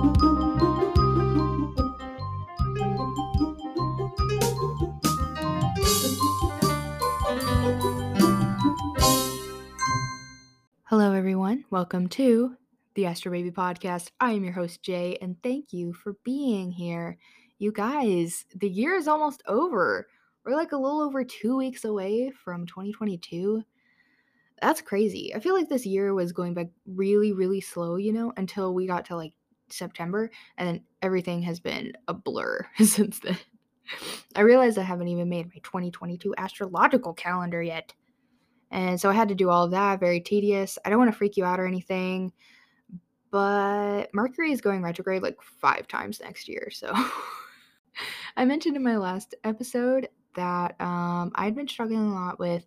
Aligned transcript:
Hello, 0.00 0.08
everyone. 11.12 11.66
Welcome 11.68 12.08
to 12.08 12.56
the 12.94 13.02
AstroBaby 13.02 13.52
Podcast. 13.52 14.10
I 14.18 14.32
am 14.32 14.42
your 14.42 14.54
host, 14.54 14.82
Jay, 14.82 15.18
and 15.20 15.36
thank 15.42 15.74
you 15.74 15.92
for 15.92 16.14
being 16.24 16.70
here. 16.70 17.18
You 17.58 17.70
guys, 17.70 18.46
the 18.54 18.70
year 18.70 18.94
is 18.94 19.06
almost 19.06 19.42
over. 19.46 20.08
We're 20.46 20.56
like 20.56 20.72
a 20.72 20.78
little 20.78 21.02
over 21.02 21.24
two 21.24 21.58
weeks 21.58 21.84
away 21.84 22.30
from 22.42 22.66
2022. 22.66 23.62
That's 24.62 24.80
crazy. 24.80 25.34
I 25.34 25.40
feel 25.40 25.54
like 25.54 25.68
this 25.68 25.84
year 25.84 26.14
was 26.14 26.32
going 26.32 26.54
by 26.54 26.70
really, 26.86 27.34
really 27.34 27.60
slow, 27.60 27.96
you 27.96 28.14
know, 28.14 28.32
until 28.38 28.72
we 28.72 28.86
got 28.86 29.04
to 29.06 29.16
like 29.16 29.34
September, 29.72 30.30
and 30.56 30.68
then 30.68 30.84
everything 31.02 31.42
has 31.42 31.60
been 31.60 31.92
a 32.08 32.14
blur 32.14 32.66
since 32.84 33.20
then. 33.20 33.38
I 34.36 34.42
realized 34.42 34.78
I 34.78 34.82
haven't 34.82 35.08
even 35.08 35.28
made 35.28 35.46
my 35.46 35.60
2022 35.62 36.34
astrological 36.38 37.12
calendar 37.12 37.62
yet. 37.62 37.92
And 38.70 39.00
so 39.00 39.10
I 39.10 39.14
had 39.14 39.28
to 39.28 39.34
do 39.34 39.50
all 39.50 39.64
of 39.64 39.72
that, 39.72 39.98
very 39.98 40.20
tedious. 40.20 40.78
I 40.84 40.90
don't 40.90 40.98
want 40.98 41.10
to 41.10 41.16
freak 41.16 41.36
you 41.36 41.44
out 41.44 41.58
or 41.58 41.66
anything, 41.66 42.32
but 43.30 44.06
Mercury 44.12 44.52
is 44.52 44.60
going 44.60 44.82
retrograde 44.82 45.22
like 45.22 45.42
five 45.42 45.88
times 45.88 46.20
next 46.20 46.48
year. 46.48 46.70
So 46.70 46.92
I 48.36 48.44
mentioned 48.44 48.76
in 48.76 48.84
my 48.84 48.96
last 48.96 49.34
episode 49.42 50.08
that 50.36 50.80
um, 50.80 51.32
I'd 51.34 51.56
been 51.56 51.68
struggling 51.68 52.12
a 52.12 52.14
lot 52.14 52.38
with 52.38 52.64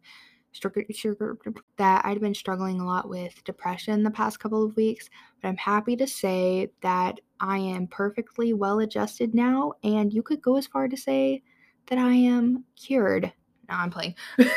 that 1.77 2.05
I'd 2.05 2.21
been 2.21 2.33
struggling 2.33 2.79
a 2.79 2.85
lot 2.85 3.09
with 3.09 3.43
depression 3.43 4.03
the 4.03 4.11
past 4.11 4.39
couple 4.39 4.63
of 4.63 4.75
weeks, 4.75 5.09
but 5.41 5.47
I'm 5.47 5.57
happy 5.57 5.95
to 5.95 6.07
say 6.07 6.69
that 6.81 7.19
I 7.39 7.57
am 7.57 7.87
perfectly 7.87 8.53
well 8.53 8.79
adjusted 8.79 9.33
now, 9.33 9.73
and 9.83 10.13
you 10.13 10.23
could 10.23 10.41
go 10.41 10.55
as 10.57 10.67
far 10.67 10.87
to 10.87 10.97
say 10.97 11.43
that 11.87 11.97
I 11.97 12.13
am 12.13 12.63
cured. 12.75 13.31
Now 13.67 13.79
I'm 13.79 13.89
playing. 13.89 14.15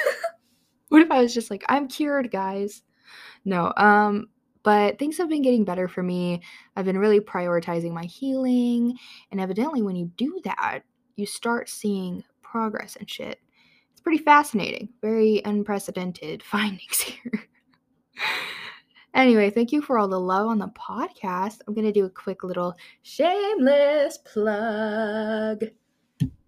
What 0.89 1.03
if 1.03 1.11
I 1.11 1.21
was 1.21 1.35
just 1.35 1.51
like, 1.51 1.65
I'm 1.69 1.89
cured, 1.89 2.31
guys? 2.31 2.83
No, 3.45 3.73
um, 3.77 4.29
but 4.63 4.99
things 4.99 5.19
have 5.19 5.29
been 5.29 5.43
getting 5.43 5.65
better 5.65 5.89
for 5.89 6.03
me. 6.03 6.43
I've 6.77 6.85
been 6.85 6.99
really 6.99 7.21
prioritizing 7.21 7.93
my 7.93 8.05
healing, 8.05 8.97
and 9.31 9.41
evidently, 9.41 9.83
when 9.83 9.97
you 9.97 10.11
do 10.17 10.41
that, 10.45 10.81
you 11.17 11.27
start 11.27 11.69
seeing 11.69 12.25
progress 12.43 12.97
and 12.97 13.09
shit. 13.09 13.41
Pretty 14.07 14.23
fascinating, 14.23 14.89
very 15.03 15.43
unprecedented 15.45 16.41
findings 16.45 17.01
here. 17.01 17.49
anyway, 19.15 19.51
thank 19.51 19.73
you 19.73 19.83
for 19.83 19.99
all 19.99 20.07
the 20.07 20.21
love 20.21 20.47
on 20.47 20.61
the 20.61 20.69
podcast. 20.69 21.59
I'm 21.67 21.75
gonna 21.75 21.91
do 21.91 22.05
a 22.05 22.11
quick 22.11 22.45
little 22.45 22.77
shameless 23.03 24.19
plug. 24.19 25.65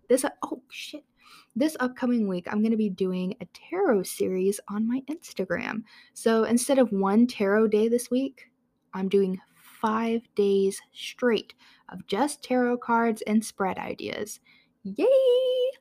This, 0.09 0.25
oh 0.45 0.63
shit, 0.71 1.03
this 1.57 1.77
upcoming 1.81 2.29
week, 2.29 2.47
I'm 2.49 2.61
going 2.61 2.71
to 2.71 2.77
be 2.77 2.91
doing 2.91 3.35
a 3.41 3.47
tarot 3.47 4.05
series 4.05 4.61
on 4.69 4.87
my 4.87 5.03
Instagram. 5.11 5.83
So 6.15 6.45
instead 6.45 6.79
of 6.79 6.93
one 6.93 7.27
tarot 7.27 7.67
day 7.67 7.89
this 7.89 8.09
week, 8.09 8.53
I'm 8.95 9.09
doing 9.09 9.37
five 9.81 10.23
days 10.37 10.81
straight 10.93 11.55
of 11.89 12.07
just 12.07 12.45
tarot 12.45 12.79
cards 12.79 13.21
and 13.23 13.45
spread 13.45 13.79
ideas. 13.79 14.39
Yay! 14.85 15.07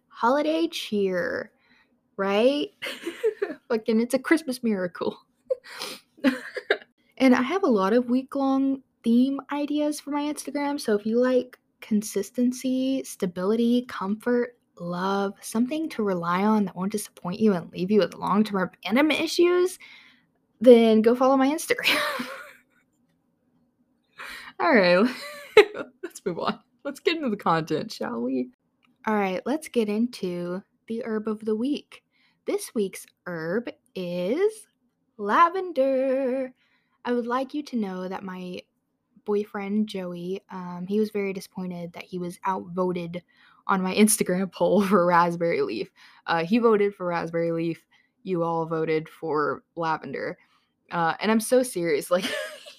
Holiday 0.07 0.67
cheer, 0.67 1.51
right? 2.17 2.69
Fucking, 3.69 4.01
it's 4.01 4.13
a 4.13 4.19
Christmas 4.19 4.63
miracle. 4.63 5.17
and 7.17 7.35
I 7.35 7.41
have 7.41 7.63
a 7.63 7.67
lot 7.67 7.93
of 7.93 8.09
week 8.09 8.35
long 8.35 8.81
theme 9.03 9.39
ideas 9.51 9.99
for 9.99 10.11
my 10.11 10.23
Instagram. 10.23 10.79
So 10.79 10.95
if 10.95 11.05
you 11.05 11.19
like 11.19 11.57
consistency, 11.81 13.03
stability, 13.03 13.85
comfort, 13.87 14.57
love, 14.79 15.33
something 15.41 15.89
to 15.89 16.03
rely 16.03 16.43
on 16.43 16.65
that 16.65 16.75
won't 16.75 16.91
disappoint 16.91 17.39
you 17.39 17.53
and 17.53 17.71
leave 17.71 17.91
you 17.91 17.99
with 17.99 18.15
long 18.15 18.43
term 18.43 18.61
abandonment 18.61 19.21
issues, 19.21 19.79
then 20.59 21.01
go 21.01 21.15
follow 21.15 21.37
my 21.37 21.47
Instagram. 21.47 21.97
All 24.59 24.73
right, 24.73 25.07
let's 26.03 26.25
move 26.25 26.39
on. 26.39 26.59
Let's 26.83 26.99
get 26.99 27.17
into 27.17 27.29
the 27.29 27.37
content, 27.37 27.91
shall 27.91 28.21
we? 28.21 28.49
All 29.05 29.15
right, 29.15 29.41
let's 29.45 29.67
get 29.67 29.87
into 29.87 30.63
the 30.87 31.03
herb 31.05 31.27
of 31.27 31.45
the 31.45 31.55
week. 31.55 32.03
This 32.47 32.73
week's 32.73 33.05
herb 33.25 33.69
is 33.93 34.67
lavender. 35.17 36.53
I 37.03 37.11
would 37.11 37.27
like 37.27 37.53
you 37.53 37.61
to 37.63 37.75
know 37.75 38.07
that 38.07 38.23
my 38.23 38.61
boyfriend 39.25 39.89
Joey, 39.89 40.41
um, 40.49 40.85
he 40.87 40.97
was 40.97 41.09
very 41.09 41.33
disappointed 41.33 41.91
that 41.91 42.05
he 42.05 42.19
was 42.19 42.39
outvoted 42.47 43.21
on 43.67 43.81
my 43.81 43.93
Instagram 43.97 44.49
poll 44.49 44.81
for 44.81 45.05
raspberry 45.05 45.61
leaf. 45.61 45.89
Uh, 46.25 46.45
he 46.45 46.57
voted 46.57 46.95
for 46.95 47.07
raspberry 47.07 47.51
leaf. 47.51 47.85
You 48.23 48.43
all 48.43 48.65
voted 48.65 49.09
for 49.09 49.63
lavender. 49.75 50.37
Uh, 50.89 51.15
and 51.19 51.29
I'm 51.29 51.41
so 51.41 51.63
serious. 51.63 52.09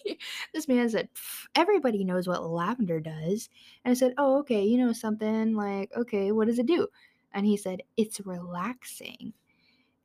Like, 0.04 0.16
this 0.54 0.68
man 0.68 0.88
said, 0.88 1.10
everybody 1.54 2.02
knows 2.02 2.26
what 2.26 2.42
lavender 2.42 3.00
does. 3.00 3.50
And 3.84 3.92
I 3.92 3.94
said, 3.94 4.14
oh, 4.16 4.38
okay, 4.38 4.64
you 4.64 4.78
know 4.78 4.94
something. 4.94 5.54
Like, 5.54 5.90
okay, 5.94 6.32
what 6.32 6.46
does 6.46 6.58
it 6.58 6.64
do? 6.64 6.86
And 7.34 7.44
he 7.44 7.58
said, 7.58 7.82
it's 7.98 8.18
relaxing. 8.24 9.34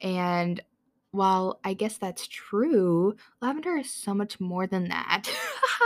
And 0.04 0.62
while 1.12 1.60
I 1.64 1.74
guess 1.74 1.98
that's 1.98 2.28
true, 2.28 3.16
lavender 3.42 3.78
is 3.78 3.92
so 3.92 4.14
much 4.14 4.40
more 4.40 4.68
than 4.68 4.90
that. 4.90 5.24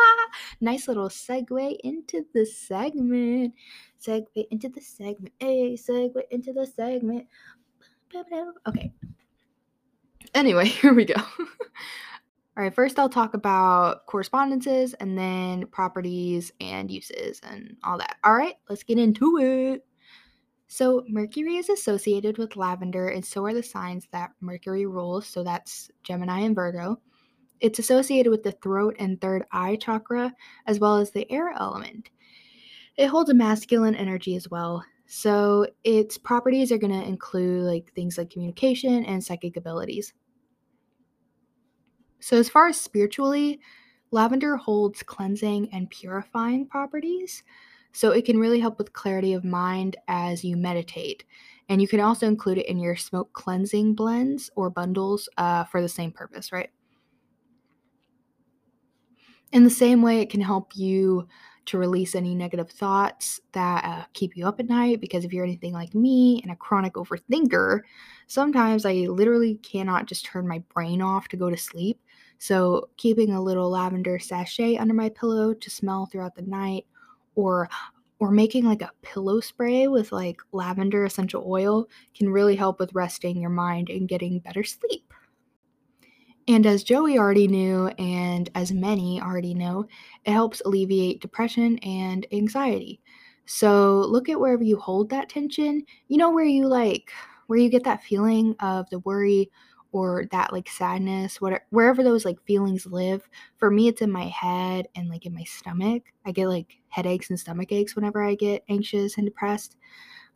nice 0.62 0.88
little 0.88 1.10
segue 1.10 1.78
into 1.84 2.26
the 2.34 2.46
segment. 2.46 3.54
Segue 4.02 4.48
into 4.52 4.70
the 4.70 4.82
segment. 4.82 5.34
Hey, 5.40 5.78
segue 5.78 6.22
into 6.32 6.54
the 6.54 6.66
segment. 6.66 7.28
Okay. 8.68 8.92
Anyway, 10.34 10.66
here 10.66 10.94
we 10.94 11.06
go. 11.06 11.16
All 12.58 12.64
right, 12.64 12.74
first 12.74 12.98
I'll 12.98 13.10
talk 13.10 13.36
about 13.36 14.08
correspondences 14.08 14.96
and 14.96 15.18
then 15.18 15.68
properties 15.68 16.52
and 16.60 16.90
uses 16.90 17.40
and 17.44 17.78
all 17.84 18.00
that. 18.00 18.16
All 18.24 18.34
right, 18.34 18.56
let's 18.68 18.82
get 18.82 18.98
into 18.98 19.38
it. 19.38 19.86
So, 20.68 21.06
Mercury 21.08 21.56
is 21.56 21.70
associated 21.70 22.38
with 22.38 22.58
lavender, 22.58 23.08
and 23.08 23.26
so 23.26 23.46
are 23.46 23.54
the 23.54 23.64
signs 23.64 24.08
that 24.12 24.32
Mercury 24.42 24.86
rules. 24.86 25.26
So, 25.26 25.44
that's 25.44 25.90
Gemini 26.04 26.42
and 26.42 26.56
Virgo. 26.56 27.00
It's 27.60 27.80
associated 27.80 28.30
with 28.30 28.44
the 28.44 28.52
throat 28.52 28.96
and 29.00 29.20
third 29.20 29.46
eye 29.52 29.78
chakra, 29.78 30.34
as 30.66 30.80
well 30.80 30.98
as 30.98 31.12
the 31.12 31.30
air 31.32 31.52
element. 31.52 32.10
It 32.98 33.08
holds 33.08 33.30
a 33.30 33.34
masculine 33.34 33.96
energy 33.96 34.36
as 34.36 34.50
well. 34.50 34.84
So, 35.06 35.68
its 35.86 36.18
properties 36.18 36.72
are 36.72 36.78
going 36.78 36.92
to 36.92 37.08
include 37.08 37.64
like 37.64 37.94
things 37.94 38.18
like 38.18 38.30
communication 38.30 39.06
and 39.06 39.24
psychic 39.24 39.56
abilities. 39.56 40.14
So, 42.20 42.38
as 42.38 42.50
far 42.50 42.68
as 42.68 42.80
spiritually, 42.80 43.62
lavender 44.12 44.58
holds 44.58 45.02
cleansing 45.02 45.70
and 45.72 45.90
purifying 45.90 46.68
properties. 46.68 47.44
So 47.98 48.12
it 48.12 48.26
can 48.26 48.38
really 48.38 48.60
help 48.60 48.78
with 48.78 48.94
clarity 48.94 49.34
of 49.34 49.44
mind 49.44 49.98
as 50.08 50.44
you 50.44 50.56
meditate. 50.56 51.24
And 51.68 51.82
you 51.82 51.88
can 51.88 52.00
also 52.00 52.28
include 52.28 52.60
it 52.60 52.68
in 52.68 52.78
your 52.78 52.96
smoke 52.96 53.34
cleansing 53.34 53.96
blends 53.96 54.52
or 54.56 54.70
bundles 54.70 55.28
uh, 55.38 55.64
for 55.64 55.82
the 55.82 55.90
same 55.90 56.12
purpose, 56.12 56.52
right? 56.52 56.70
In 59.52 59.64
the 59.64 59.72
same 59.72 60.04
way, 60.04 60.20
it 60.20 60.30
can 60.30 60.42
help 60.42 60.76
you 60.76 61.28
to 61.66 61.80
release 61.80 62.14
any 62.14 62.36
negative 62.36 62.70
thoughts 62.70 63.42
that 63.54 63.84
uh, 63.84 64.06
keep 64.14 64.38
you 64.38 64.46
up 64.46 64.60
at 64.60 64.70
night. 64.70 65.02
Because 65.02 65.26
if 65.26 65.34
you're 65.34 65.44
anything 65.44 65.74
like 65.74 65.96
me 65.96 66.40
and 66.44 66.52
a 66.52 66.56
chronic 66.56 66.94
overthinker, 66.94 67.80
sometimes 68.28 68.86
I 68.86 68.94
literally 69.10 69.56
cannot 69.56 70.06
just 70.06 70.24
turn 70.24 70.48
my 70.48 70.60
brain 70.72 71.02
off 71.02 71.30
to 71.30 71.36
go 71.38 71.50
to 71.50 71.58
sleep. 71.58 72.00
So, 72.38 72.90
keeping 72.98 73.32
a 73.32 73.42
little 73.42 73.72
lavender 73.72 74.20
sachet 74.20 74.78
under 74.78 74.94
my 74.94 75.10
pillow 75.10 75.56
to 75.56 75.70
smell 75.72 76.06
throughout 76.06 76.36
the 76.36 76.44
night 76.44 76.86
or 77.38 77.70
or 78.20 78.32
making 78.32 78.66
like 78.66 78.82
a 78.82 78.92
pillow 79.04 79.40
spray 79.40 79.88
with 79.88 80.12
like 80.12 80.42
lavender 80.52 81.06
essential 81.06 81.46
oil 81.48 81.88
can 82.16 82.30
really 82.30 82.56
help 82.56 82.80
with 82.80 82.94
resting 82.96 83.40
your 83.40 83.52
mind 83.52 83.90
and 83.90 84.10
getting 84.10 84.40
better 84.40 84.64
sleep. 84.64 85.14
And 86.48 86.66
as 86.66 86.84
Joey 86.84 87.20
already 87.20 87.48
knew, 87.48 87.88
and 88.00 88.50
as 88.56 88.72
many 88.72 89.22
already 89.22 89.54
know, 89.54 89.86
it 90.26 90.32
helps 90.32 90.62
alleviate 90.66 91.22
depression 91.22 91.78
and 91.80 92.26
anxiety. 92.32 93.02
So 93.46 94.00
look 94.08 94.30
at 94.30 94.40
wherever 94.40 94.64
you 94.64 94.78
hold 94.78 95.10
that 95.10 95.30
tension. 95.30 95.84
You 96.08 96.18
know, 96.18 96.32
where 96.32 96.46
you 96.46 96.68
like, 96.68 97.12
where 97.48 97.60
you 97.60 97.70
get 97.70 97.84
that 97.84 98.04
feeling 98.04 98.56
of 98.62 98.90
the 98.90 99.00
worry 99.00 99.52
or 99.98 100.26
that 100.32 100.54
like 100.54 100.70
sadness, 100.70 101.42
whatever, 101.42 101.64
wherever 101.70 102.04
those 102.04 102.26
like 102.26 102.42
feelings 102.46 102.86
live. 102.86 103.28
For 103.58 103.72
me, 103.72 103.88
it's 103.88 104.02
in 104.02 104.12
my 104.12 104.26
head 104.26 104.88
and 104.96 105.10
like 105.10 105.26
in 105.26 105.34
my 105.34 105.44
stomach. 105.44 106.04
I 106.26 106.32
get 106.32 106.48
like 106.48 106.78
headaches 106.90 107.30
and 107.30 107.40
stomach 107.40 107.72
aches 107.72 107.96
whenever 107.96 108.24
I 108.24 108.36
get 108.36 108.64
anxious 108.70 109.18
and 109.18 109.26
depressed. 109.26 109.78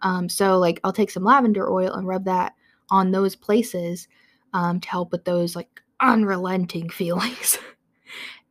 Um, 0.01 0.27
so 0.27 0.57
like 0.57 0.79
I'll 0.83 0.93
take 0.93 1.11
some 1.11 1.23
lavender 1.23 1.71
oil 1.71 1.93
and 1.93 2.07
rub 2.07 2.25
that 2.25 2.53
on 2.89 3.11
those 3.11 3.35
places 3.35 4.07
um, 4.53 4.79
to 4.79 4.89
help 4.89 5.11
with 5.11 5.25
those 5.25 5.55
like 5.55 5.81
unrelenting 5.99 6.89
feelings. 6.91 7.57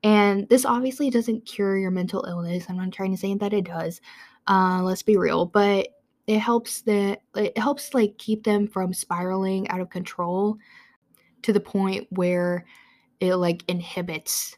And 0.03 0.49
this 0.49 0.65
obviously 0.65 1.11
doesn't 1.11 1.45
cure 1.45 1.77
your 1.77 1.91
mental 1.91 2.25
illness. 2.27 2.65
I'm 2.69 2.77
not 2.77 2.93
trying 2.93 3.11
to 3.11 3.19
say 3.19 3.35
that 3.35 3.53
it 3.53 3.65
does. 3.65 4.01
Uh, 4.47 4.81
let's 4.83 5.03
be 5.03 5.17
real, 5.19 5.45
but 5.45 5.89
it 6.27 6.39
helps 6.39 6.83
that 6.83 7.23
it 7.35 7.59
helps 7.59 7.93
like 7.93 8.17
keep 8.17 8.45
them 8.45 8.69
from 8.69 8.95
spiraling 8.95 9.69
out 9.69 9.81
of 9.81 9.91
control 9.91 10.57
to 11.43 11.53
the 11.53 11.61
point 11.61 12.07
where 12.11 12.65
it 13.21 13.37
like 13.37 13.63
inhibits 13.69 14.57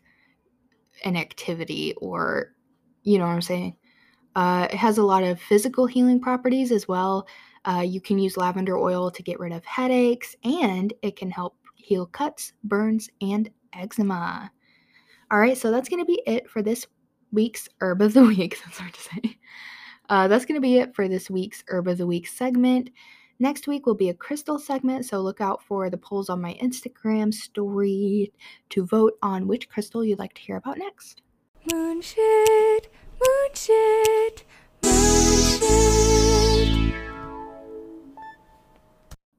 an 1.05 1.17
activity 1.17 1.94
or 1.99 2.55
you 3.02 3.19
know 3.19 3.26
what 3.26 3.32
I'm 3.32 3.43
saying. 3.43 3.76
Uh, 4.34 4.67
it 4.70 4.76
has 4.76 4.99
a 4.99 5.02
lot 5.02 5.25
of 5.25 5.40
physical 5.40 5.87
healing 5.87 6.20
properties 6.20 6.73
as 6.73 6.88
well. 6.88 7.26
Uh, 7.64 7.84
you 7.87 8.00
can 8.00 8.19
use 8.19 8.37
lavender 8.37 8.79
oil 8.79 9.11
to 9.11 9.23
get 9.23 9.38
rid 9.38 9.52
of 9.52 9.64
headaches, 9.64 10.34
and 10.44 10.93
it 11.02 11.17
can 11.17 11.31
help 11.31 11.56
heal 11.75 12.06
cuts, 12.06 12.52
burns, 12.64 13.11
and 13.20 13.50
eczema. 13.75 14.50
All 15.31 15.38
right, 15.38 15.56
so 15.56 15.70
that's 15.70 15.88
going 15.88 16.00
to 16.00 16.06
be 16.06 16.23
it 16.26 16.49
for 16.49 16.62
this 16.62 16.87
week's 17.31 17.69
Herb 17.81 18.00
of 18.02 18.14
the 18.14 18.25
Week. 18.26 18.58
That's 18.64 18.78
hard 18.78 18.94
to 18.94 19.00
say. 19.00 19.38
Uh, 20.08 20.28
that's 20.28 20.44
going 20.44 20.56
to 20.56 20.62
be 20.62 20.78
it 20.78 20.94
for 20.94 21.08
this 21.08 21.31
week's 21.31 21.62
Herb 21.69 21.88
of 21.88 21.99
the 21.99 22.06
Week 22.06 22.26
segment. 22.26 22.90
Next 23.42 23.66
week 23.66 23.86
will 23.86 23.96
be 23.96 24.08
a 24.08 24.14
crystal 24.14 24.56
segment, 24.56 25.04
so 25.04 25.20
look 25.20 25.40
out 25.40 25.64
for 25.64 25.90
the 25.90 25.98
polls 25.98 26.30
on 26.30 26.40
my 26.40 26.54
Instagram 26.62 27.34
story 27.34 28.32
to 28.68 28.86
vote 28.86 29.14
on 29.20 29.48
which 29.48 29.68
crystal 29.68 30.04
you'd 30.04 30.20
like 30.20 30.32
to 30.34 30.42
hear 30.42 30.58
about 30.58 30.78
next. 30.78 31.22
Moon 31.72 32.00
shit, 32.00 32.88
moon 33.20 33.50
shit, 33.52 34.44
moon 34.84 35.58
shit. 35.58 36.94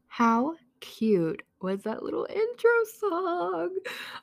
How 0.07 0.55
cute 0.81 1.44
was 1.61 1.83
that 1.83 2.03
little 2.03 2.27
intro 2.29 2.71
song? 3.00 3.69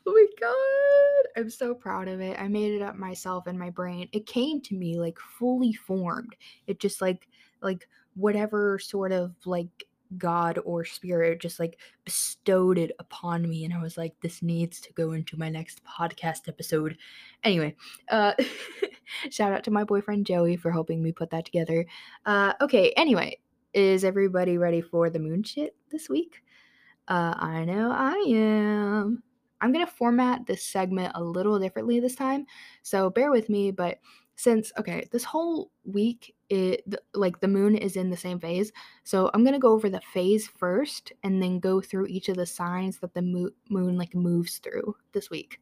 Oh 0.07 0.13
my 0.13 0.27
god. 0.39 1.41
I'm 1.41 1.49
so 1.49 1.73
proud 1.73 2.07
of 2.07 2.21
it. 2.21 2.39
I 2.39 2.49
made 2.49 2.75
it 2.75 2.83
up 2.83 2.97
myself 2.97 3.47
in 3.47 3.59
my 3.59 3.71
brain. 3.71 4.11
It 4.13 4.27
came 4.27 4.61
to 4.61 4.75
me 4.75 5.01
like 5.01 5.19
fully 5.39 5.73
formed. 5.73 6.37
It 6.67 6.81
just 6.81 7.01
like 7.01 7.29
like 7.63 7.89
whatever 8.15 8.79
sort 8.79 9.13
of 9.13 9.35
like 9.45 9.85
god 10.19 10.59
or 10.65 10.85
spirit 10.85 11.41
just 11.41 11.61
like 11.61 11.79
bestowed 12.05 12.77
it 12.79 12.91
upon 12.99 13.49
me 13.49 13.65
and 13.65 13.73
I 13.73 13.81
was 13.81 13.97
like 13.97 14.13
this 14.21 14.43
needs 14.43 14.81
to 14.81 14.93
go 14.95 15.13
into 15.13 15.39
my 15.39 15.49
next 15.49 15.83
podcast 15.85 16.49
episode. 16.49 16.97
Anyway, 17.45 17.77
uh 18.09 18.35
shout 19.31 19.53
out 19.53 19.63
to 19.65 19.71
my 19.71 19.85
boyfriend 19.85 20.27
Joey 20.27 20.57
for 20.57 20.73
helping 20.73 21.03
me 21.03 21.13
put 21.13 21.31
that 21.31 21.45
together. 21.45 21.87
Uh 22.27 22.55
okay, 22.61 22.93
anyway, 22.97 23.39
is 23.73 24.05
everybody 24.05 24.59
ready 24.59 24.81
for 24.81 25.11
the 25.11 25.19
moon 25.19 25.43
shit 25.43 25.77
this 25.91 26.09
week? 26.09 26.43
Uh, 27.09 27.35
I 27.37 27.65
know 27.65 27.91
I 27.91 28.25
am. 28.29 29.23
I'm 29.61 29.73
going 29.73 29.85
to 29.85 29.93
format 29.93 30.47
this 30.47 30.65
segment 30.65 31.13
a 31.15 31.23
little 31.23 31.59
differently 31.59 32.01
this 32.01 32.15
time, 32.15 32.47
so 32.83 33.11
bear 33.11 33.31
with 33.31 33.49
me. 33.49 33.71
But 33.73 33.99
since, 34.41 34.73
okay, 34.79 35.07
this 35.13 35.25
whole 35.25 35.71
week, 35.85 36.35
it 36.49 36.83
like 37.15 37.41
the 37.41 37.49
moon 37.49 37.77
is 37.77 37.97
in 37.97 38.11
the 38.11 38.17
same 38.17 38.41
phase, 38.41 38.73
so 39.05 39.31
I'm 39.35 39.45
going 39.45 39.53
to 39.53 39.61
go 39.61 39.73
over 39.73 39.91
the 39.91 40.01
phase 40.01 40.49
first 40.49 41.13
and 41.23 41.43
then 41.43 41.61
go 41.61 41.81
through 41.81 42.07
each 42.07 42.29
of 42.29 42.37
the 42.37 42.47
signs 42.47 42.99
that 43.01 43.13
the 43.13 43.23
mo- 43.23 43.51
moon 43.69 43.99
like 43.99 44.15
moves 44.15 44.59
through 44.59 44.97
this 45.13 45.31
week. 45.31 45.61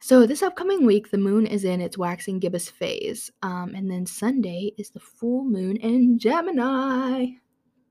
So 0.00 0.26
this 0.26 0.42
upcoming 0.42 0.86
week, 0.86 1.10
the 1.10 1.18
moon 1.18 1.46
is 1.46 1.64
in 1.64 1.80
its 1.80 1.98
waxing 1.98 2.38
gibbous 2.38 2.68
phase, 2.68 3.30
um, 3.42 3.74
and 3.74 3.90
then 3.90 4.06
Sunday 4.06 4.72
is 4.78 4.90
the 4.90 5.00
full 5.00 5.44
moon 5.44 5.76
in 5.76 6.18
Gemini. 6.18 7.26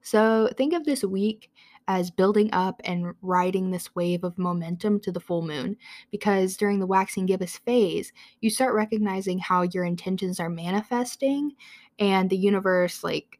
So 0.01 0.49
think 0.57 0.73
of 0.73 0.85
this 0.85 1.03
week 1.03 1.51
as 1.87 2.09
building 2.09 2.49
up 2.51 2.81
and 2.83 3.13
riding 3.21 3.69
this 3.69 3.93
wave 3.95 4.23
of 4.23 4.37
momentum 4.37 4.99
to 4.99 5.11
the 5.11 5.19
full 5.19 5.41
moon 5.41 5.77
because 6.11 6.57
during 6.57 6.79
the 6.79 6.87
waxing 6.87 7.25
gibbous 7.25 7.57
phase, 7.57 8.11
you 8.41 8.49
start 8.49 8.73
recognizing 8.73 9.37
how 9.37 9.61
your 9.61 9.85
intentions 9.85 10.39
are 10.39 10.49
manifesting 10.49 11.51
and 11.99 12.29
the 12.29 12.37
universe 12.37 13.03
like 13.03 13.39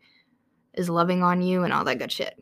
is 0.76 0.90
loving 0.90 1.24
on 1.24 1.42
you 1.42 1.64
and 1.64 1.74
all 1.74 1.84
that 1.84 2.00
good 2.00 2.12
shit. 2.12 2.42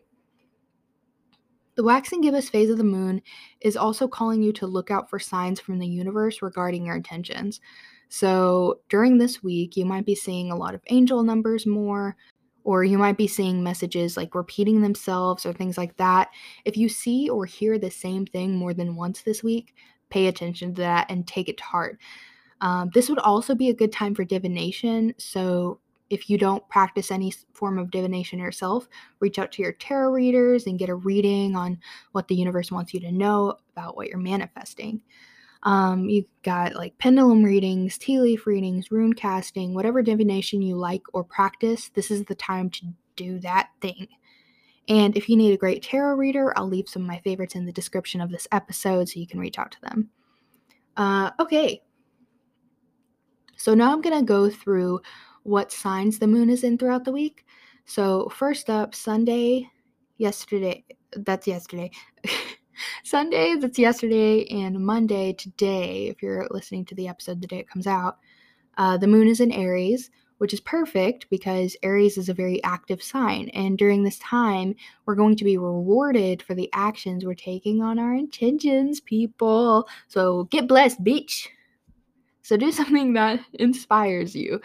The 1.75 1.83
waxing 1.83 2.21
gibbous 2.21 2.49
phase 2.49 2.69
of 2.69 2.77
the 2.77 2.83
moon 2.83 3.21
is 3.61 3.75
also 3.75 4.07
calling 4.07 4.43
you 4.43 4.53
to 4.53 4.67
look 4.67 4.91
out 4.91 5.09
for 5.09 5.19
signs 5.19 5.59
from 5.59 5.79
the 5.79 5.87
universe 5.87 6.41
regarding 6.41 6.85
your 6.85 6.95
intentions. 6.95 7.61
So, 8.09 8.81
during 8.89 9.17
this 9.17 9.41
week, 9.41 9.75
you 9.75 9.85
might 9.85 10.05
be 10.05 10.13
seeing 10.13 10.51
a 10.51 10.55
lot 10.55 10.75
of 10.75 10.81
angel 10.87 11.23
numbers 11.23 11.65
more, 11.65 12.15
or 12.63 12.83
you 12.83 12.97
might 12.97 13.17
be 13.17 13.27
seeing 13.27 13.63
messages 13.63 14.17
like 14.17 14.35
repeating 14.35 14.81
themselves 14.81 15.45
or 15.45 15.53
things 15.53 15.77
like 15.77 15.95
that. 15.97 16.29
If 16.65 16.77
you 16.77 16.89
see 16.89 17.29
or 17.29 17.45
hear 17.45 17.77
the 17.77 17.91
same 17.91 18.25
thing 18.25 18.55
more 18.55 18.73
than 18.73 18.95
once 18.95 19.21
this 19.21 19.43
week, 19.43 19.75
pay 20.09 20.27
attention 20.27 20.73
to 20.75 20.81
that 20.81 21.09
and 21.09 21.27
take 21.27 21.49
it 21.49 21.57
to 21.57 21.63
heart. 21.63 21.99
Um, 22.61 22.91
this 22.93 23.09
would 23.09 23.19
also 23.19 23.55
be 23.55 23.69
a 23.69 23.73
good 23.73 23.91
time 23.91 24.15
for 24.15 24.23
divination. 24.23 25.13
So, 25.17 25.79
if 26.09 26.29
you 26.29 26.37
don't 26.37 26.67
practice 26.69 27.09
any 27.09 27.33
form 27.53 27.79
of 27.79 27.89
divination 27.89 28.37
yourself, 28.37 28.87
reach 29.19 29.39
out 29.39 29.51
to 29.53 29.63
your 29.63 29.71
tarot 29.71 30.11
readers 30.11 30.67
and 30.67 30.77
get 30.77 30.89
a 30.89 30.95
reading 30.95 31.55
on 31.55 31.79
what 32.11 32.27
the 32.27 32.35
universe 32.35 32.71
wants 32.71 32.93
you 32.93 32.99
to 32.99 33.11
know 33.11 33.57
about 33.71 33.95
what 33.95 34.09
you're 34.09 34.19
manifesting. 34.19 35.01
Um, 35.63 36.09
you 36.09 36.25
got 36.43 36.75
like 36.75 36.97
pendulum 36.97 37.43
readings, 37.43 37.97
tea 37.97 38.19
leaf 38.19 38.45
readings, 38.45 38.91
rune 38.91 39.13
casting, 39.13 39.73
whatever 39.73 40.01
divination 40.01 40.61
you 40.61 40.75
like 40.75 41.01
or 41.13 41.23
practice, 41.23 41.89
this 41.89 42.11
is 42.11 42.25
the 42.25 42.35
time 42.35 42.69
to 42.71 42.85
do 43.15 43.39
that 43.39 43.69
thing. 43.81 44.07
And 44.89 45.15
if 45.15 45.29
you 45.29 45.37
need 45.37 45.53
a 45.53 45.57
great 45.57 45.81
tarot 45.81 46.15
reader, 46.15 46.57
I'll 46.57 46.67
leave 46.67 46.89
some 46.89 47.03
of 47.03 47.07
my 47.07 47.19
favorites 47.19 47.55
in 47.55 47.65
the 47.65 47.71
description 47.71 48.19
of 48.19 48.29
this 48.29 48.47
episode 48.51 49.07
so 49.07 49.19
you 49.19 49.27
can 49.27 49.39
reach 49.39 49.57
out 49.57 49.71
to 49.71 49.81
them. 49.81 50.09
Uh, 50.97 51.31
okay. 51.39 51.81
So 53.55 53.73
now 53.73 53.93
I'm 53.93 54.01
going 54.01 54.19
to 54.19 54.25
go 54.25 54.49
through 54.49 54.99
what 55.43 55.71
signs 55.71 56.19
the 56.19 56.27
moon 56.27 56.49
is 56.49 56.65
in 56.65 56.77
throughout 56.77 57.05
the 57.05 57.11
week. 57.11 57.45
So, 57.85 58.29
first 58.29 58.69
up, 58.69 58.95
Sunday, 58.95 59.69
yesterday, 60.17 60.85
that's 61.17 61.47
yesterday. 61.47 61.91
Sunday, 63.03 63.55
that's 63.55 63.79
yesterday, 63.79 64.45
and 64.45 64.83
Monday, 64.83 65.33
today, 65.33 66.07
if 66.07 66.21
you're 66.21 66.47
listening 66.51 66.85
to 66.85 66.95
the 66.95 67.07
episode 67.07 67.41
the 67.41 67.47
day 67.47 67.59
it 67.59 67.69
comes 67.69 67.87
out, 67.87 68.17
uh, 68.77 68.97
the 68.97 69.07
moon 69.07 69.27
is 69.27 69.39
in 69.39 69.51
Aries, 69.51 70.09
which 70.39 70.53
is 70.53 70.59
perfect 70.59 71.29
because 71.29 71.77
Aries 71.83 72.17
is 72.17 72.29
a 72.29 72.33
very 72.33 72.61
active 72.63 73.01
sign. 73.01 73.49
And 73.53 73.77
during 73.77 74.03
this 74.03 74.19
time, 74.19 74.75
we're 75.05 75.15
going 75.15 75.35
to 75.37 75.43
be 75.43 75.57
rewarded 75.57 76.41
for 76.41 76.53
the 76.53 76.69
actions 76.73 77.23
we're 77.23 77.33
taking 77.33 77.81
on 77.81 77.99
our 77.99 78.13
intentions, 78.13 78.99
people. 78.99 79.87
So 80.07 80.45
get 80.45 80.67
blessed, 80.67 81.03
bitch. 81.03 81.47
So 82.41 82.57
do 82.57 82.71
something 82.73 83.13
that 83.13 83.39
inspires 83.53 84.35
you, 84.35 84.59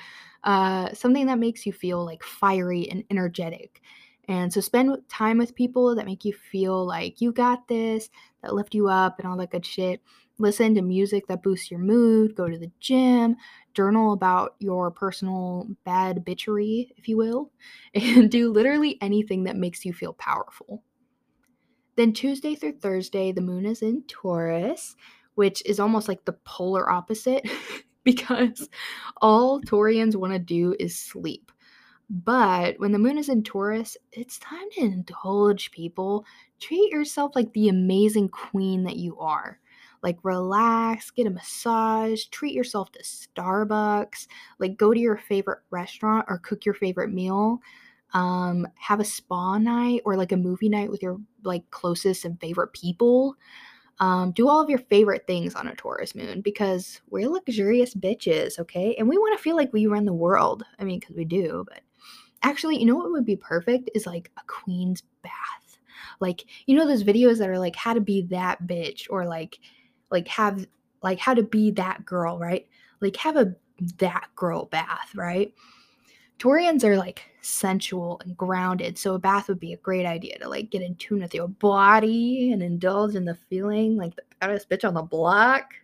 uh, 0.45 0.93
something 0.95 1.27
that 1.27 1.39
makes 1.39 1.65
you 1.65 1.73
feel 1.73 2.05
like 2.05 2.23
fiery 2.23 2.91
and 2.91 3.05
energetic. 3.11 3.81
And 4.29 4.53
so 4.53 4.61
spend 4.61 4.97
time 5.09 5.39
with 5.39 5.55
people 5.55 5.95
that 5.95 6.05
make 6.05 6.25
you 6.25 6.35
feel 6.35 6.87
like 6.87 7.21
you 7.23 7.33
got 7.33 7.67
this, 7.67 8.11
that 8.43 8.55
lift 8.55 8.75
you 8.75 8.87
up, 8.89 9.19
and 9.19 9.27
all 9.27 9.39
that 9.39 9.51
good 9.51 9.65
shit. 9.65 10.03
Listen 10.39 10.75
to 10.75 10.83
music 10.83 11.27
that 11.27 11.43
boosts 11.43 11.71
your 11.71 11.81
mood, 11.81 12.37
go 12.37 12.47
to 12.47 12.59
the 12.59 12.71
gym, 12.79 13.37
journal 13.75 14.13
about 14.13 14.55
your 14.59 14.91
personal 14.91 15.67
bad 15.85 16.25
bitchery, 16.25 16.91
if 16.97 17.09
you 17.09 17.17
will, 17.17 17.51
and 17.95 18.31
do 18.31 18.53
literally 18.53 18.99
anything 19.01 19.45
that 19.45 19.57
makes 19.57 19.85
you 19.85 19.93
feel 19.93 20.13
powerful. 20.13 20.83
Then 21.97 22.13
Tuesday 22.13 22.55
through 22.55 22.79
Thursday, 22.79 23.33
the 23.33 23.41
moon 23.41 23.67
is 23.67 23.83
in 23.83 24.05
Taurus, 24.07 24.95
which 25.35 25.63
is 25.67 25.81
almost 25.81 26.07
like 26.07 26.25
the 26.25 26.37
polar 26.45 26.89
opposite 26.89 27.49
because 28.05 28.69
all 29.21 29.61
Taurians 29.61 30.15
want 30.15 30.33
to 30.33 30.39
do 30.39 30.77
is 30.79 30.97
sleep. 30.97 31.51
But 32.11 32.79
when 32.79 32.93
the 32.93 32.99
moon 32.99 33.19
is 33.19 33.29
in 33.29 33.43
Taurus, 33.43 33.97
it's 34.13 34.39
time 34.39 34.71
to 34.73 34.81
indulge 34.81 35.71
people. 35.73 36.25
Treat 36.59 36.91
yourself 36.91 37.33
like 37.35 37.53
the 37.53 37.69
amazing 37.69 38.31
queen 38.31 38.85
that 38.85 38.97
you 38.97 39.19
are. 39.19 39.61
Like, 40.03 40.19
relax, 40.23 41.11
get 41.11 41.27
a 41.27 41.31
massage, 41.31 42.25
treat 42.27 42.55
yourself 42.55 42.93
to 42.93 43.03
Starbucks, 43.03 44.29
like, 44.59 44.77
go 44.77 44.95
to 44.95 45.01
your 45.01 45.17
favorite 45.17 45.59
restaurant 45.71 46.27
or 46.29 46.39
cook 46.39 46.65
your 46.65 46.75
favorite 46.75 47.13
meal. 47.13 47.61
Um, 48.15 48.67
have 48.77 49.01
a 49.01 49.05
spa 49.05 49.59
night 49.59 50.01
or 50.07 50.17
like 50.17 50.33
a 50.33 50.37
movie 50.37 50.71
night 50.71 50.91
with 50.91 51.03
your 51.03 51.19
like 51.45 51.71
closest 51.71 52.25
and 52.25 52.41
favorite 52.41 52.73
people. 52.73 53.37
Um, 54.01 54.33
do 54.33 54.49
all 54.49 54.61
of 54.63 54.71
your 54.71 54.79
favorite 54.79 55.27
things 55.27 55.55
on 55.55 55.69
a 55.69 55.75
Taurus 55.75 56.15
moon 56.15 56.41
because 56.41 57.01
we're 57.11 57.29
luxurious 57.29 57.95
bitches, 57.95 58.59
okay? 58.61 58.95
And 58.97 59.09
we 59.09 59.19
want 59.19 59.37
to 59.37 59.43
feel 59.43 59.57
like 59.57 59.73
we 59.73 59.87
run 59.87 60.07
the 60.07 60.13
world. 60.15 60.63
I 60.79 60.85
mean, 60.85 61.01
because 61.01 61.17
we 61.17 61.25
do, 61.27 61.65
but 61.69 61.83
Actually, 62.43 62.79
you 62.79 62.87
know 62.87 62.97
what 62.97 63.11
would 63.11 63.25
be 63.25 63.37
perfect 63.37 63.91
is 63.95 64.07
like 64.07 64.31
a 64.37 64.43
queen's 64.47 65.03
bath. 65.23 65.79
Like, 66.21 66.45
you 66.67 66.77
know 66.77 66.87
those 66.87 67.05
videos 67.05 67.39
that 67.39 67.49
are 67.49 67.59
like 67.59 67.77
how 67.77 67.95
to 67.95 68.01
be 68.01 68.23
that 68.23 68.67
bitch 68.67 69.07
or 69.11 69.27
like 69.27 69.59
like 70.11 70.29
have 70.29 70.67
like 71.03 71.19
how 71.19 71.35
to 71.35 71.43
be 71.43 71.71
that 71.73 72.05
girl, 72.05 72.39
right? 72.39 72.67
Like 73.01 73.17
have 73.17 73.37
a 73.37 73.55
that 73.99 74.29
girl 74.35 74.67
bath, 74.67 75.13
right? 75.15 75.53
Taurians 76.39 76.85
are 76.85 76.97
like 76.97 77.23
sensual 77.41 78.21
and 78.25 78.37
grounded, 78.37 78.97
so 78.97 79.15
a 79.15 79.19
bath 79.19 79.49
would 79.49 79.59
be 79.59 79.73
a 79.73 79.79
great 79.79 80.07
idea 80.07 80.39
to 80.39 80.49
like 80.49 80.71
get 80.71 80.83
in 80.83 80.95
tune 80.97 81.21
with 81.21 81.35
your 81.35 81.49
body 81.49 82.53
and 82.53 82.63
indulge 82.63 83.15
in 83.15 83.25
the 83.25 83.35
feeling 83.35 83.97
like 83.97 84.15
the 84.15 84.23
baddest 84.41 84.69
bitch 84.69 84.87
on 84.87 84.95
the 84.95 85.03
block. 85.03 85.75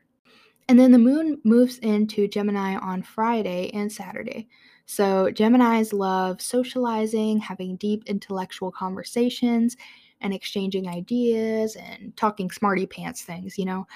And 0.69 0.79
then 0.79 0.93
the 0.93 0.99
moon 0.99 1.41
moves 1.45 1.79
into 1.79 2.27
Gemini 2.27 2.77
on 2.77 3.03
Friday 3.03 3.71
and 3.75 3.91
Saturday. 3.93 4.49
So, 4.87 5.31
Geminis 5.33 5.93
love 5.93 6.41
socializing, 6.41 7.39
having 7.39 7.77
deep 7.77 8.05
intellectual 8.07 8.71
conversations, 8.71 9.77
and 10.21 10.33
exchanging 10.35 10.89
ideas 10.89 11.77
and 11.77 12.17
talking 12.17 12.51
smarty 12.51 12.87
pants 12.87 13.23
things, 13.23 13.59
you 13.59 13.65
know? 13.65 13.87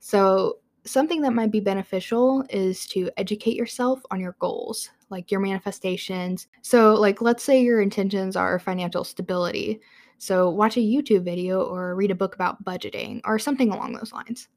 So, 0.00 0.58
something 0.84 1.20
that 1.22 1.32
might 1.32 1.50
be 1.50 1.60
beneficial 1.60 2.44
is 2.50 2.86
to 2.88 3.10
educate 3.16 3.56
yourself 3.56 4.00
on 4.10 4.20
your 4.20 4.36
goals, 4.38 4.90
like 5.10 5.30
your 5.30 5.40
manifestations. 5.40 6.46
So, 6.62 6.94
like, 6.94 7.20
let's 7.20 7.42
say 7.44 7.62
your 7.62 7.80
intentions 7.80 8.36
are 8.36 8.58
financial 8.58 9.04
stability. 9.04 9.80
So, 10.18 10.50
watch 10.50 10.76
a 10.76 10.80
YouTube 10.80 11.24
video 11.24 11.62
or 11.62 11.94
read 11.94 12.10
a 12.10 12.14
book 12.14 12.34
about 12.34 12.64
budgeting 12.64 13.20
or 13.24 13.38
something 13.38 13.70
along 13.70 13.92
those 13.92 14.12
lines. 14.12 14.48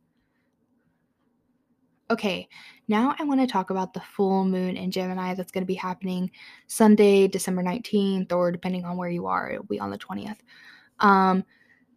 Okay, 2.11 2.49
now 2.89 3.15
I 3.17 3.23
want 3.23 3.39
to 3.39 3.47
talk 3.47 3.69
about 3.69 3.93
the 3.93 4.01
full 4.01 4.43
moon 4.43 4.75
in 4.75 4.91
Gemini 4.91 5.33
that's 5.33 5.51
going 5.51 5.63
to 5.63 5.65
be 5.65 5.75
happening 5.75 6.29
Sunday, 6.67 7.25
December 7.25 7.63
19th, 7.63 8.33
or 8.33 8.51
depending 8.51 8.83
on 8.83 8.97
where 8.97 9.09
you 9.09 9.27
are, 9.27 9.49
it'll 9.49 9.63
be 9.63 9.79
on 9.79 9.91
the 9.91 9.97
20th. 9.97 10.35
Um, 10.99 11.45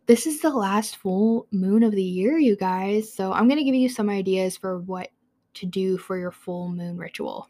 this 0.06 0.28
is 0.28 0.40
the 0.40 0.50
last 0.50 0.98
full 0.98 1.48
moon 1.50 1.82
of 1.82 1.90
the 1.90 2.02
year, 2.02 2.38
you 2.38 2.54
guys. 2.54 3.12
So 3.12 3.32
I'm 3.32 3.48
going 3.48 3.58
to 3.58 3.64
give 3.64 3.74
you 3.74 3.88
some 3.88 4.08
ideas 4.08 4.56
for 4.56 4.78
what 4.82 5.08
to 5.54 5.66
do 5.66 5.98
for 5.98 6.16
your 6.16 6.30
full 6.30 6.68
moon 6.68 6.96
ritual. 6.96 7.48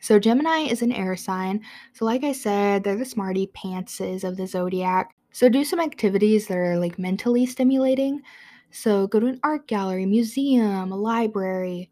So 0.00 0.18
Gemini 0.18 0.68
is 0.68 0.82
an 0.82 0.92
air 0.92 1.16
sign. 1.16 1.62
So 1.94 2.04
like 2.04 2.24
I 2.24 2.32
said, 2.32 2.84
they're 2.84 2.94
the 2.94 3.06
smarty 3.06 3.50
pantses 3.56 4.22
of 4.22 4.36
the 4.36 4.46
zodiac. 4.46 5.16
So 5.32 5.48
do 5.48 5.64
some 5.64 5.80
activities 5.80 6.46
that 6.48 6.58
are 6.58 6.78
like 6.78 6.98
mentally 6.98 7.46
stimulating. 7.46 8.20
So 8.74 9.06
go 9.06 9.20
to 9.20 9.26
an 9.26 9.40
art 9.44 9.68
gallery, 9.68 10.04
museum, 10.04 10.90
a 10.90 10.96
library. 10.96 11.90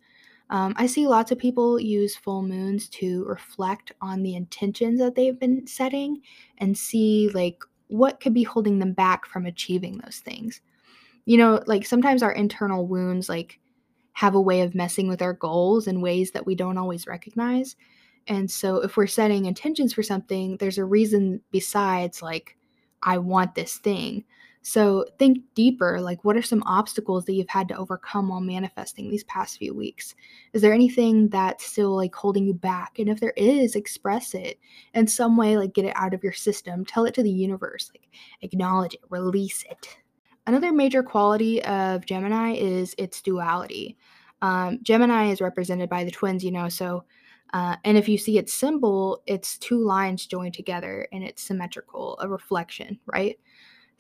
Um, 0.51 0.75
I 0.77 0.87
see 0.87 1.07
lots 1.07 1.31
of 1.31 1.39
people 1.39 1.81
use 1.81 2.17
full 2.17 2.43
moons 2.43 2.89
to 2.91 3.25
reflect 3.25 3.93
on 4.01 4.23
the 4.23 4.35
intentions 4.35 4.99
that 4.99 5.15
they've 5.15 5.39
been 5.39 5.67
setting 5.67 6.21
and 6.59 6.77
see 6.77 7.31
like 7.33 7.63
what 7.87 8.19
could 8.21 8.35
be 8.35 8.43
holding 8.43 8.81
them 8.81 8.95
back 8.95 9.27
from 9.27 9.47
achieving 9.47 9.99
those 9.99 10.19
things. 10.19 10.61
You 11.25 11.39
know, 11.39 11.63
like 11.67 11.87
sometimes 11.87 12.21
our 12.21 12.33
internal 12.33 12.85
wounds 12.87 13.29
like 13.29 13.61
have 14.15 14.35
a 14.35 14.41
way 14.41 14.63
of 14.63 14.75
messing 14.75 15.07
with 15.07 15.23
our 15.23 15.35
goals 15.35 15.87
in 15.87 16.01
ways 16.01 16.33
that 16.33 16.47
we 16.47 16.57
don't 16.57 16.79
always 16.79 17.07
recognize. 17.07 17.77
And 18.27 18.51
so 18.51 18.79
if 18.79 18.97
we're 18.97 19.07
setting 19.07 19.45
intentions 19.45 19.93
for 19.93 20.03
something, 20.03 20.57
there's 20.57 20.79
a 20.79 20.85
reason 20.85 21.43
besides 21.53 22.23
like 22.23 22.57
I 23.05 23.19
want 23.19 23.55
this 23.55 23.77
thing. 23.77 24.25
So 24.63 25.05
think 25.19 25.39
deeper 25.55 26.01
like, 26.01 26.25
what 26.25 26.37
are 26.37 26.43
some 26.43 26.63
obstacles 26.67 27.25
that 27.25 27.35
you've 27.35 27.49
had 27.49 27.69
to 27.69 27.77
overcome 27.77 28.29
while 28.29 28.41
manifesting 28.41 29.11
these 29.11 29.25
past 29.25 29.59
few 29.59 29.75
weeks? 29.75 30.15
Is 30.53 30.63
there 30.63 30.73
anything 30.73 31.29
that's 31.29 31.67
still 31.67 31.97
like 31.97 32.15
holding 32.15 32.47
you 32.47 32.55
back? 32.55 32.99
And 32.99 33.09
if 33.09 33.19
there 33.19 33.35
is, 33.37 33.75
express 33.75 34.35
it 34.35 34.61
in 34.95 35.09
some 35.09 35.37
way, 35.37 35.59
like 35.59 35.75
get 35.75 35.85
it 35.85 35.97
out 35.97 36.15
of 36.15 36.23
your 36.23 36.33
system, 36.33 36.85
tell 36.85 37.05
it 37.05 37.15
to 37.15 37.25
the 37.25 37.31
universe, 37.31 37.91
like 37.93 38.09
acknowledge 38.43 38.95
it, 38.95 39.01
release 39.11 39.65
it. 39.69 39.99
Another 40.47 40.73
major 40.73 41.03
quality 41.03 41.63
of 41.65 42.07
Gemini 42.07 42.55
is 42.55 42.95
its 42.99 43.21
duality. 43.21 43.97
Um, 44.43 44.79
Gemini 44.83 45.31
is 45.31 45.41
represented 45.41 45.89
by 45.89 46.05
the 46.05 46.11
twins, 46.11 46.45
you 46.45 46.53
know, 46.53 46.69
so. 46.69 47.05
Uh, 47.55 47.77
and 47.85 47.99
if 47.99 48.09
you 48.09 48.17
see 48.17 48.39
its 48.39 48.55
symbol, 48.55 49.23
it's 49.27 49.59
two 49.59 49.85
lines 49.85 50.25
joined 50.25 50.55
together 50.55 51.07
and 51.13 51.23
it's 51.23 51.43
symmetrical, 51.43 52.19
a 52.23 52.27
reflection, 52.27 52.99
right? 53.05 53.39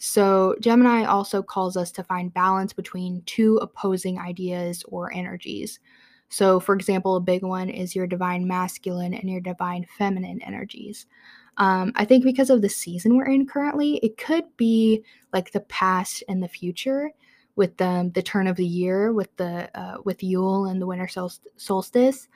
So, 0.04 0.56
Gemini 0.60 1.04
also 1.04 1.44
calls 1.44 1.76
us 1.76 1.92
to 1.92 2.02
find 2.02 2.34
balance 2.34 2.72
between 2.72 3.22
two 3.24 3.58
opposing 3.58 4.18
ideas 4.18 4.82
or 4.88 5.12
energies. 5.12 5.78
So, 6.28 6.58
for 6.58 6.74
example, 6.74 7.14
a 7.14 7.20
big 7.20 7.44
one 7.44 7.68
is 7.68 7.94
your 7.94 8.08
divine 8.08 8.48
masculine 8.48 9.14
and 9.14 9.30
your 9.30 9.40
divine 9.40 9.86
feminine 9.96 10.42
energies. 10.42 11.06
Um, 11.56 11.92
I 11.94 12.04
think 12.04 12.24
because 12.24 12.50
of 12.50 12.62
the 12.62 12.68
season 12.68 13.16
we're 13.16 13.26
in 13.26 13.46
currently, 13.46 13.98
it 13.98 14.18
could 14.18 14.44
be 14.56 15.04
like 15.32 15.52
the 15.52 15.60
past 15.60 16.24
and 16.28 16.42
the 16.42 16.48
future 16.48 17.12
with 17.54 17.76
the, 17.76 18.10
the 18.12 18.22
turn 18.22 18.48
of 18.48 18.56
the 18.56 18.66
year, 18.66 19.12
with 19.12 19.28
the 19.36 19.70
uh, 19.78 19.98
with 20.04 20.20
Yule 20.20 20.64
and 20.64 20.82
the 20.82 20.86
winter 20.86 21.06
solstice. 21.58 22.26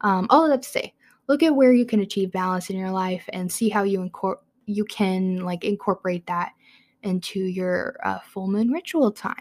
Um, 0.00 0.26
all 0.30 0.44
of 0.44 0.50
that 0.52 0.62
to 0.62 0.68
say, 0.70 0.94
look 1.28 1.42
at 1.42 1.54
where 1.54 1.74
you 1.74 1.84
can 1.84 2.00
achieve 2.00 2.32
balance 2.32 2.70
in 2.70 2.78
your 2.78 2.90
life 2.90 3.28
and 3.34 3.52
see 3.52 3.68
how 3.68 3.82
you 3.82 3.98
incor- 4.08 4.40
you 4.64 4.86
can 4.86 5.40
like 5.44 5.64
incorporate 5.64 6.26
that 6.26 6.52
into 7.02 7.40
your 7.40 7.96
uh, 8.04 8.18
full 8.20 8.48
moon 8.48 8.70
ritual 8.70 9.10
time. 9.10 9.34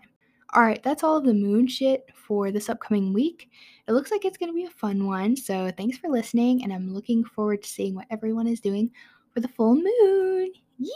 All 0.54 0.64
right, 0.64 0.82
that's 0.82 1.04
all 1.04 1.18
of 1.18 1.26
the 1.26 1.34
moon 1.34 1.68
shit 1.68 2.06
for 2.16 2.52
this 2.52 2.70
upcoming 2.70 3.14
week. 3.14 3.50
It 3.88 3.94
looks 3.94 4.10
like 4.12 4.26
it's 4.26 4.38
going 4.38 4.50
to 4.52 4.56
be 4.56 4.66
a 4.66 4.70
fun 4.70 5.06
one. 5.06 5.36
So 5.36 5.72
thanks 5.78 5.98
for 5.98 6.10
listening, 6.10 6.64
and 6.64 6.74
I'm 6.74 6.94
looking 6.94 7.24
forward 7.24 7.62
to 7.62 7.70
seeing 7.70 7.94
what 7.94 8.08
everyone 8.10 8.48
is 8.48 8.60
doing 8.60 8.90
for 9.34 9.42
the 9.42 9.48
full 9.48 9.76
moon. 9.76 10.52
Yee! 10.80 10.94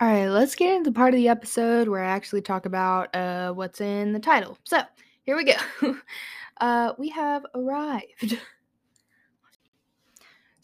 All 0.00 0.08
right, 0.08 0.28
let's 0.28 0.54
get 0.54 0.76
into 0.76 0.90
the 0.90 0.94
part 0.94 1.14
of 1.14 1.18
the 1.18 1.28
episode 1.28 1.88
where 1.88 2.04
I 2.04 2.10
actually 2.10 2.42
talk 2.42 2.66
about 2.66 3.14
uh, 3.14 3.52
what's 3.52 3.80
in 3.80 4.12
the 4.12 4.20
title. 4.20 4.56
So 4.64 4.80
here 5.22 5.36
we 5.36 5.44
go. 5.44 5.56
uh, 6.60 6.92
we 6.98 7.08
have 7.10 7.44
arrived. 7.54 8.38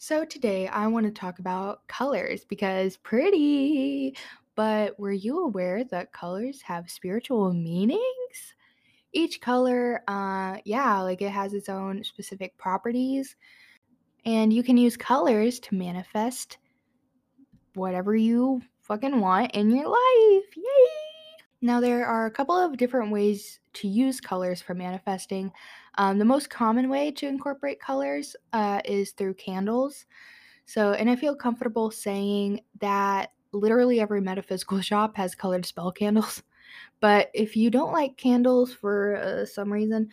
So, 0.07 0.23
today 0.23 0.67
I 0.67 0.85
want 0.85 1.07
to 1.07 1.11
talk 1.11 1.39
about 1.39 1.87
colors 1.87 2.45
because 2.45 2.95
pretty. 2.95 4.15
But 4.53 4.99
were 4.99 5.11
you 5.11 5.39
aware 5.45 5.83
that 5.85 6.13
colors 6.13 6.61
have 6.61 6.91
spiritual 6.91 7.51
meanings? 7.53 8.53
Each 9.13 9.41
color, 9.41 10.03
uh, 10.07 10.57
yeah, 10.63 11.01
like 11.01 11.23
it 11.23 11.31
has 11.31 11.55
its 11.55 11.69
own 11.69 12.03
specific 12.03 12.55
properties. 12.55 13.35
And 14.25 14.53
you 14.53 14.61
can 14.61 14.77
use 14.77 14.95
colors 14.95 15.59
to 15.61 15.73
manifest 15.73 16.59
whatever 17.73 18.15
you 18.15 18.61
fucking 18.81 19.19
want 19.19 19.53
in 19.53 19.71
your 19.71 19.87
life. 19.87 20.55
Yay! 20.55 21.05
Now, 21.63 21.79
there 21.79 22.05
are 22.05 22.27
a 22.27 22.31
couple 22.31 22.55
of 22.55 22.77
different 22.77 23.11
ways 23.11 23.59
to 23.73 23.87
use 23.87 24.21
colors 24.21 24.61
for 24.61 24.75
manifesting. 24.75 25.51
Um, 25.97 26.17
the 26.19 26.25
most 26.25 26.49
common 26.49 26.89
way 26.89 27.11
to 27.11 27.27
incorporate 27.27 27.79
colors 27.79 28.35
uh, 28.53 28.81
is 28.85 29.11
through 29.11 29.35
candles. 29.35 30.05
So, 30.65 30.93
and 30.93 31.09
I 31.09 31.15
feel 31.15 31.35
comfortable 31.35 31.91
saying 31.91 32.61
that 32.79 33.31
literally 33.51 33.99
every 33.99 34.21
metaphysical 34.21 34.81
shop 34.81 35.15
has 35.17 35.35
colored 35.35 35.65
spell 35.65 35.91
candles. 35.91 36.43
But 36.99 37.29
if 37.33 37.55
you 37.55 37.69
don't 37.69 37.93
like 37.93 38.17
candles 38.17 38.73
for 38.73 39.17
uh, 39.17 39.45
some 39.45 39.71
reason, 39.71 40.09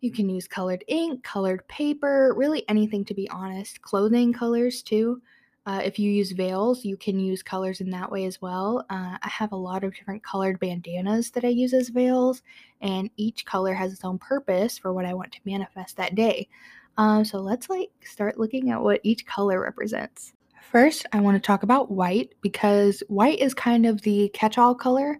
you 0.00 0.12
can 0.12 0.28
use 0.28 0.46
colored 0.46 0.84
ink, 0.86 1.24
colored 1.24 1.66
paper, 1.68 2.34
really 2.36 2.68
anything 2.68 3.04
to 3.06 3.14
be 3.14 3.28
honest. 3.30 3.80
Clothing 3.82 4.32
colors 4.32 4.82
too. 4.82 5.20
Uh, 5.68 5.82
if 5.84 5.98
you 5.98 6.10
use 6.10 6.32
veils, 6.32 6.82
you 6.82 6.96
can 6.96 7.20
use 7.20 7.42
colors 7.42 7.82
in 7.82 7.90
that 7.90 8.10
way 8.10 8.24
as 8.24 8.40
well. 8.40 8.86
Uh, 8.88 9.18
I 9.20 9.28
have 9.28 9.52
a 9.52 9.56
lot 9.56 9.84
of 9.84 9.94
different 9.94 10.24
colored 10.24 10.58
bandanas 10.58 11.30
that 11.32 11.44
I 11.44 11.48
use 11.48 11.74
as 11.74 11.90
veils, 11.90 12.40
and 12.80 13.10
each 13.18 13.44
color 13.44 13.74
has 13.74 13.92
its 13.92 14.02
own 14.02 14.18
purpose 14.18 14.78
for 14.78 14.94
what 14.94 15.04
I 15.04 15.12
want 15.12 15.30
to 15.32 15.40
manifest 15.44 15.98
that 15.98 16.14
day. 16.14 16.48
Um, 16.96 17.22
so 17.22 17.40
let's 17.40 17.68
like 17.68 17.90
start 18.02 18.38
looking 18.38 18.70
at 18.70 18.80
what 18.80 19.02
each 19.02 19.26
color 19.26 19.60
represents. 19.60 20.32
First, 20.72 21.04
I 21.12 21.20
want 21.20 21.34
to 21.34 21.46
talk 21.46 21.64
about 21.64 21.90
white 21.90 22.32
because 22.40 23.02
white 23.08 23.38
is 23.38 23.52
kind 23.52 23.84
of 23.84 24.00
the 24.00 24.30
catch-all 24.30 24.74
color. 24.74 25.18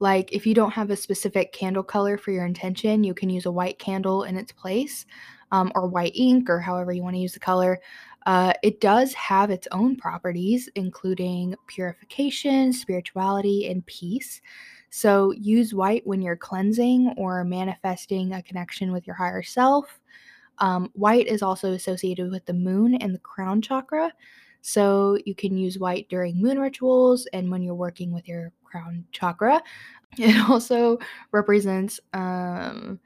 Like 0.00 0.32
if 0.32 0.46
you 0.46 0.54
don't 0.54 0.72
have 0.72 0.88
a 0.88 0.96
specific 0.96 1.52
candle 1.52 1.82
color 1.82 2.16
for 2.16 2.30
your 2.30 2.46
intention, 2.46 3.04
you 3.04 3.12
can 3.12 3.28
use 3.28 3.44
a 3.44 3.52
white 3.52 3.78
candle 3.78 4.22
in 4.22 4.38
its 4.38 4.52
place, 4.52 5.04
um, 5.50 5.70
or 5.74 5.86
white 5.86 6.16
ink, 6.16 6.48
or 6.48 6.60
however 6.60 6.92
you 6.92 7.02
want 7.02 7.14
to 7.14 7.20
use 7.20 7.34
the 7.34 7.40
color. 7.40 7.78
Uh, 8.26 8.52
it 8.62 8.80
does 8.80 9.12
have 9.14 9.50
its 9.50 9.66
own 9.72 9.96
properties, 9.96 10.68
including 10.74 11.54
purification, 11.66 12.72
spirituality, 12.72 13.68
and 13.68 13.84
peace. 13.86 14.40
So 14.90 15.32
use 15.32 15.74
white 15.74 16.06
when 16.06 16.22
you're 16.22 16.36
cleansing 16.36 17.14
or 17.16 17.44
manifesting 17.44 18.32
a 18.32 18.42
connection 18.42 18.92
with 18.92 19.06
your 19.06 19.16
higher 19.16 19.42
self. 19.42 20.00
Um, 20.58 20.90
white 20.92 21.26
is 21.26 21.42
also 21.42 21.72
associated 21.72 22.30
with 22.30 22.44
the 22.46 22.52
moon 22.52 22.96
and 22.96 23.14
the 23.14 23.18
crown 23.18 23.62
chakra. 23.62 24.12
So 24.60 25.18
you 25.24 25.34
can 25.34 25.56
use 25.56 25.78
white 25.78 26.08
during 26.08 26.40
moon 26.40 26.58
rituals 26.58 27.26
and 27.32 27.50
when 27.50 27.62
you're 27.62 27.74
working 27.74 28.12
with 28.12 28.28
your 28.28 28.52
crown 28.64 29.04
chakra. 29.12 29.62
It 30.18 30.50
also 30.50 30.98
represents 31.30 31.98
um, 32.12 33.00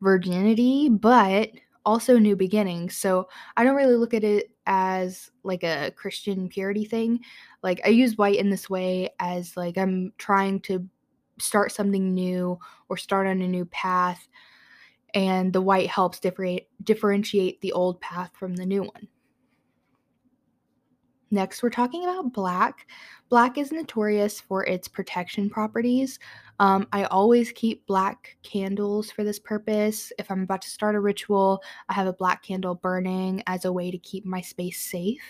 virginity, 0.00 0.88
but 0.88 1.52
also 1.84 2.18
new 2.18 2.36
beginnings. 2.36 2.96
So 2.96 3.28
I 3.56 3.64
don't 3.64 3.76
really 3.76 3.96
look 3.96 4.14
at 4.14 4.24
it 4.24 4.50
as 4.66 5.30
like 5.42 5.62
a 5.62 5.92
Christian 5.96 6.48
purity 6.48 6.84
thing. 6.84 7.20
Like 7.62 7.80
I 7.84 7.88
use 7.88 8.18
white 8.18 8.38
in 8.38 8.50
this 8.50 8.68
way 8.68 9.10
as 9.18 9.56
like 9.56 9.78
I'm 9.78 10.12
trying 10.18 10.60
to 10.60 10.86
start 11.38 11.72
something 11.72 12.14
new 12.14 12.58
or 12.88 12.96
start 12.96 13.26
on 13.26 13.40
a 13.40 13.48
new 13.48 13.64
path 13.66 14.28
and 15.14 15.52
the 15.52 15.62
white 15.62 15.88
helps 15.88 16.20
differentiate 16.20 16.68
differentiate 16.84 17.60
the 17.60 17.72
old 17.72 18.00
path 18.00 18.30
from 18.34 18.54
the 18.54 18.66
new 18.66 18.82
one. 18.82 19.08
Next, 21.32 21.62
we're 21.62 21.70
talking 21.70 22.04
about 22.04 22.32
black. 22.32 22.88
Black 23.28 23.56
is 23.56 23.70
notorious 23.70 24.40
for 24.40 24.66
its 24.66 24.88
protection 24.88 25.48
properties. 25.48 26.18
Um, 26.58 26.88
I 26.92 27.04
always 27.04 27.52
keep 27.52 27.86
black 27.86 28.36
candles 28.42 29.12
for 29.12 29.22
this 29.22 29.38
purpose. 29.38 30.12
If 30.18 30.28
I'm 30.30 30.42
about 30.42 30.62
to 30.62 30.70
start 30.70 30.96
a 30.96 31.00
ritual, 31.00 31.62
I 31.88 31.94
have 31.94 32.08
a 32.08 32.12
black 32.12 32.42
candle 32.42 32.74
burning 32.74 33.44
as 33.46 33.64
a 33.64 33.72
way 33.72 33.92
to 33.92 33.98
keep 33.98 34.24
my 34.24 34.40
space 34.40 34.80
safe. 34.80 35.22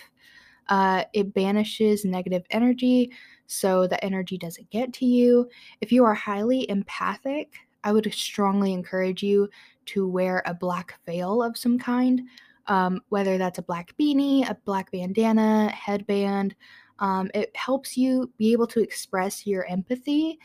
Uh, 0.69 1.03
it 1.13 1.33
banishes 1.35 2.03
negative 2.03 2.43
energy 2.49 3.11
so 3.45 3.85
the 3.85 4.03
energy 4.03 4.37
doesn't 4.37 4.69
get 4.71 4.93
to 4.93 5.05
you. 5.05 5.47
If 5.81 5.91
you 5.91 6.03
are 6.03 6.15
highly 6.15 6.67
empathic, 6.69 7.53
I 7.83 7.91
would 7.91 8.11
strongly 8.13 8.73
encourage 8.73 9.21
you 9.21 9.49
to 9.87 10.07
wear 10.07 10.41
a 10.45 10.53
black 10.53 10.99
veil 11.05 11.43
of 11.43 11.57
some 11.57 11.77
kind, 11.77 12.21
um, 12.67 13.01
whether 13.09 13.37
that's 13.37 13.59
a 13.59 13.63
black 13.63 13.93
beanie, 13.99 14.49
a 14.49 14.57
black 14.65 14.91
bandana, 14.91 15.69
headband. 15.69 16.55
Um, 16.99 17.31
it 17.33 17.55
helps 17.55 17.97
you 17.97 18.31
be 18.37 18.51
able 18.51 18.67
to 18.67 18.79
express 18.79 19.47
your 19.47 19.65
empathy 19.65 20.39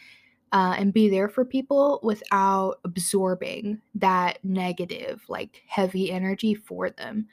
uh, 0.53 0.75
and 0.79 0.93
be 0.93 1.09
there 1.09 1.29
for 1.29 1.45
people 1.45 2.01
without 2.03 2.81
absorbing 2.85 3.81
that 3.95 4.39
negative, 4.43 5.23
like 5.29 5.63
heavy 5.67 6.11
energy 6.11 6.55
for 6.55 6.91
them. 6.91 7.27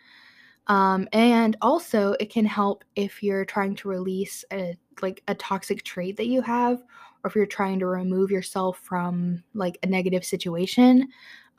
Um, 0.68 1.08
and 1.13 1.58
also, 1.62 2.16
it 2.20 2.30
can 2.30 2.46
help 2.46 2.84
if 2.96 3.22
you're 3.22 3.46
trying 3.46 3.75
to 3.78 3.90
release 3.90 4.46
a 4.52 4.78
like 5.02 5.22
a 5.28 5.36
toxic 5.36 5.84
trait 5.84 6.18
that 6.18 6.28
you 6.28 6.42
have, 6.42 6.84
or 7.24 7.30
if 7.30 7.36
you're 7.36 7.46
trying 7.46 7.80
to 7.80 7.86
remove 7.86 8.32
yourself 8.32 8.80
from 8.80 9.44
like 9.54 9.78
a 9.84 9.88
negative 9.88 10.24
situation. 10.24 11.10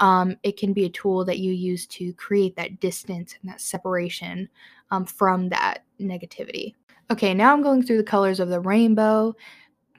Um, 0.01 0.37
it 0.43 0.57
can 0.57 0.73
be 0.73 0.85
a 0.85 0.91
tool 0.91 1.25
that 1.25 1.39
you 1.39 1.53
use 1.53 1.87
to 1.89 2.13
create 2.15 2.57
that 2.57 2.81
distance 2.81 3.37
and 3.41 3.51
that 3.51 3.61
separation 3.61 4.49
um, 4.91 5.05
from 5.05 5.49
that 5.51 5.85
negativity. 6.01 6.75
Okay, 7.11 7.35
now 7.35 7.53
I'm 7.53 7.63
going 7.63 7.83
through 7.83 7.99
the 7.99 8.05
colors 8.05 8.41
of 8.41 8.49
the 8.49 8.61
rainbow 8.61 9.37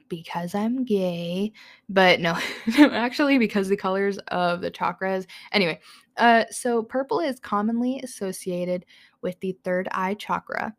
because 0.08 0.54
I'm 0.54 0.84
gay, 0.84 1.52
but 1.88 2.20
no, 2.20 2.38
actually 2.78 3.38
because 3.38 3.68
the 3.68 3.76
colors 3.76 4.18
of 4.28 4.60
the 4.60 4.70
chakras. 4.70 5.26
Anyway, 5.52 5.80
uh, 6.16 6.44
so 6.50 6.82
purple 6.82 7.20
is 7.20 7.40
commonly 7.40 8.00
associated 8.00 8.84
with 9.22 9.38
the 9.40 9.56
third 9.64 9.88
eye 9.92 10.14
chakra. 10.14 10.74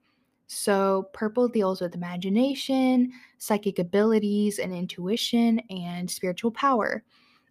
So 0.48 1.10
purple 1.14 1.50
deals 1.50 1.82
with 1.82 1.96
imagination, 1.96 3.12
psychic 3.38 3.80
abilities, 3.80 4.60
and 4.60 4.74
intuition 4.74 5.60
and 5.70 6.10
spiritual 6.10 6.52
power. 6.52 7.04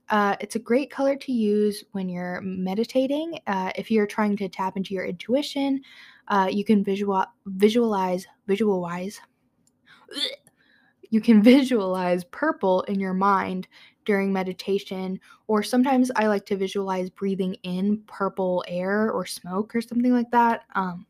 Uh, 0.09 0.37
it's 0.41 0.55
a 0.55 0.61
great 0.61 0.91
color 0.91 1.17
to 1.17 1.33
use 1.33 1.83
when 1.93 2.09
you're 2.09 2.41
meditating. 2.43 3.39
Uh, 3.47 3.73
if 3.77 3.91
you're 3.91 4.07
trying 4.07 4.37
to 4.37 4.49
tap 4.49 4.77
into 4.77 4.95
your 4.95 5.05
intuition, 5.05 5.81
uh, 6.29 6.49
you 6.51 6.65
can 6.65 6.85
visual 6.85 7.25
visualize 7.47 8.27
visualize 8.47 9.21
you 11.11 11.21
can 11.21 11.43
visualize 11.43 12.25
purple 12.25 12.83
in 12.83 13.01
your 13.01 13.15
mind 13.15 13.69
during 14.05 14.33
meditation, 14.33 15.19
or 15.49 15.63
sometimes 15.63 16.11
I 16.15 16.29
like 16.29 16.47
to 16.47 16.57
visualize 16.57 17.11
breathing 17.11 17.55
in 17.65 18.03
purple 18.07 18.65
air 18.69 19.11
or 19.11 19.27
smoke 19.27 19.75
or 19.75 19.81
something 19.81 20.13
like 20.13 20.31
that. 20.31 20.63
Um, 20.75 21.07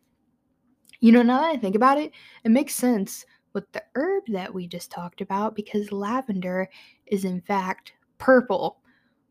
you 1.01 1.13
know, 1.13 1.23
now 1.23 1.43
that 1.43 1.51
I 1.51 1.57
think 1.59 1.77
about 1.77 1.99
it, 1.99 2.13
it 2.45 2.51
makes 2.51 2.75
sense 2.75 3.27
with 3.53 3.71
the 3.73 3.83
herb 3.95 4.25
that 4.29 4.53
we 4.53 4.67
just 4.67 4.91
talked 4.91 5.21
about 5.21 5.55
because 5.55 5.93
lavender 5.93 6.69
is 7.07 7.25
in 7.25 7.41
fact 7.43 7.93
purple. 8.19 8.79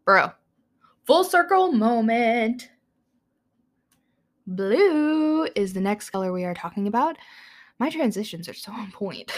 Bro, 0.06 0.34
full 1.06 1.24
circle 1.24 1.72
moment. 1.72 2.70
Blue 4.46 5.48
is 5.56 5.74
the 5.74 5.82
next 5.82 6.12
color 6.12 6.32
we 6.32 6.44
are 6.44 6.54
talking 6.54 6.86
about. 6.86 7.18
My 7.80 7.90
transitions 7.90 8.48
are 8.48 8.54
so 8.54 8.72
on 8.72 8.92
point. 8.92 9.34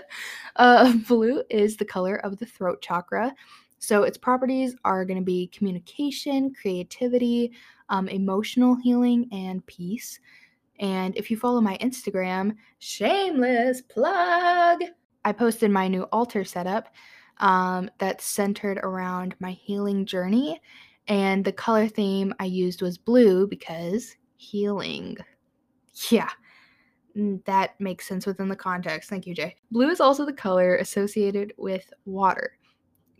uh, 0.56 0.94
blue 1.06 1.42
is 1.50 1.76
the 1.76 1.84
color 1.84 2.16
of 2.16 2.38
the 2.38 2.46
throat 2.46 2.80
chakra. 2.80 3.34
So 3.78 4.04
its 4.04 4.16
properties 4.16 4.74
are 4.86 5.04
going 5.04 5.18
to 5.18 5.24
be 5.24 5.48
communication, 5.48 6.54
creativity, 6.54 7.52
um, 7.90 8.08
emotional 8.08 8.74
healing, 8.74 9.28
and 9.32 9.64
peace. 9.66 10.18
And 10.80 11.14
if 11.14 11.30
you 11.30 11.36
follow 11.36 11.60
my 11.60 11.76
Instagram, 11.82 12.56
shameless 12.78 13.82
plug, 13.82 14.80
I 15.26 15.32
posted 15.32 15.70
my 15.70 15.88
new 15.88 16.04
altar 16.04 16.42
setup 16.42 16.88
um, 17.38 17.90
that's 17.98 18.24
centered 18.24 18.78
around 18.78 19.34
my 19.40 19.52
healing 19.52 20.06
journey. 20.06 20.60
And 21.08 21.44
the 21.44 21.52
color 21.52 21.88
theme 21.88 22.34
I 22.40 22.44
used 22.46 22.82
was 22.82 22.98
blue 22.98 23.46
because 23.46 24.16
healing. 24.36 25.16
Yeah, 26.10 26.30
Mm, 27.16 27.42
that 27.46 27.80
makes 27.80 28.06
sense 28.06 28.26
within 28.26 28.48
the 28.48 28.56
context. 28.56 29.08
Thank 29.08 29.26
you, 29.26 29.34
Jay. 29.34 29.56
Blue 29.70 29.88
is 29.88 30.00
also 30.00 30.26
the 30.26 30.32
color 30.32 30.76
associated 30.76 31.52
with 31.56 31.90
water. 32.04 32.58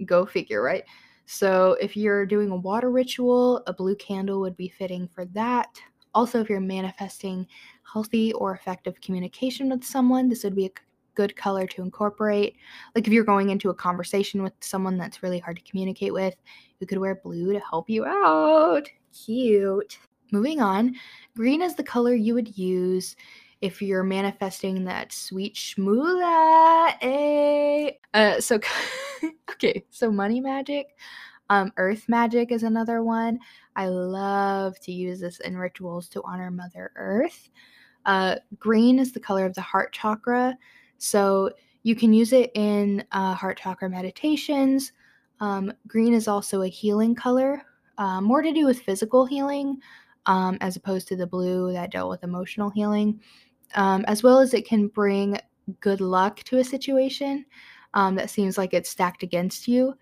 Go 0.04 0.26
figure, 0.26 0.62
right? 0.62 0.84
So 1.24 1.76
if 1.80 1.96
you're 1.96 2.26
doing 2.26 2.50
a 2.50 2.56
water 2.56 2.90
ritual, 2.90 3.62
a 3.66 3.72
blue 3.72 3.96
candle 3.96 4.40
would 4.40 4.56
be 4.56 4.68
fitting 4.68 5.08
for 5.08 5.24
that. 5.26 5.80
Also, 6.14 6.40
if 6.40 6.48
you're 6.48 6.60
manifesting 6.60 7.46
healthy 7.90 8.32
or 8.34 8.54
effective 8.54 9.00
communication 9.00 9.70
with 9.70 9.84
someone, 9.84 10.28
this 10.28 10.44
would 10.44 10.54
be 10.54 10.66
a 10.66 10.70
good 11.16 11.34
color 11.34 11.66
to 11.66 11.82
incorporate. 11.82 12.56
Like 12.94 13.06
if 13.06 13.12
you're 13.12 13.24
going 13.24 13.50
into 13.50 13.70
a 13.70 13.74
conversation 13.74 14.42
with 14.42 14.52
someone 14.60 14.96
that's 14.96 15.22
really 15.22 15.40
hard 15.40 15.56
to 15.56 15.62
communicate 15.62 16.12
with, 16.12 16.36
you 16.78 16.86
could 16.86 16.98
wear 16.98 17.16
blue 17.16 17.52
to 17.52 17.60
help 17.60 17.90
you 17.90 18.04
out. 18.04 18.88
Cute. 19.12 19.98
Moving 20.32 20.60
on, 20.60 20.94
green 21.36 21.62
is 21.62 21.74
the 21.74 21.84
color 21.84 22.14
you 22.14 22.34
would 22.34 22.56
use 22.58 23.16
if 23.60 23.80
you're 23.80 24.04
manifesting 24.04 24.84
that 24.84 25.12
sweet 25.12 25.54
schmoolah. 25.54 26.94
Eh? 27.00 27.90
Uh, 28.12 28.40
so, 28.40 28.58
okay, 29.50 29.84
so 29.90 30.10
money 30.10 30.40
magic. 30.40 30.96
Um, 31.48 31.72
earth 31.76 32.08
magic 32.08 32.50
is 32.50 32.64
another 32.64 33.02
one. 33.02 33.38
I 33.76 33.86
love 33.86 34.78
to 34.80 34.92
use 34.92 35.20
this 35.20 35.38
in 35.40 35.56
rituals 35.56 36.08
to 36.10 36.22
honor 36.24 36.50
Mother 36.50 36.90
Earth. 36.96 37.50
Uh, 38.04 38.36
green 38.58 38.98
is 38.98 39.12
the 39.12 39.20
color 39.20 39.46
of 39.46 39.54
the 39.54 39.60
heart 39.60 39.92
chakra. 39.92 40.56
So 40.98 41.50
you 41.82 41.94
can 41.94 42.12
use 42.12 42.32
it 42.32 42.50
in 42.54 43.04
uh, 43.12 43.34
heart 43.34 43.58
chakra 43.58 43.88
meditations. 43.88 44.92
Um, 45.40 45.72
green 45.86 46.14
is 46.14 46.28
also 46.28 46.62
a 46.62 46.68
healing 46.68 47.14
color, 47.14 47.62
uh, 47.98 48.20
more 48.20 48.42
to 48.42 48.52
do 48.52 48.66
with 48.66 48.80
physical 48.80 49.26
healing 49.26 49.78
um, 50.26 50.58
as 50.60 50.76
opposed 50.76 51.08
to 51.08 51.16
the 51.16 51.26
blue 51.26 51.72
that 51.72 51.92
dealt 51.92 52.10
with 52.10 52.24
emotional 52.24 52.70
healing 52.70 53.20
um, 53.74 54.04
as 54.06 54.22
well 54.22 54.38
as 54.38 54.54
it 54.54 54.66
can 54.66 54.88
bring 54.88 55.38
good 55.80 56.00
luck 56.00 56.42
to 56.44 56.58
a 56.58 56.64
situation 56.64 57.44
um, 57.94 58.14
that 58.14 58.30
seems 58.30 58.56
like 58.56 58.74
it's 58.74 58.90
stacked 58.90 59.22
against 59.22 59.66
you. 59.66 59.94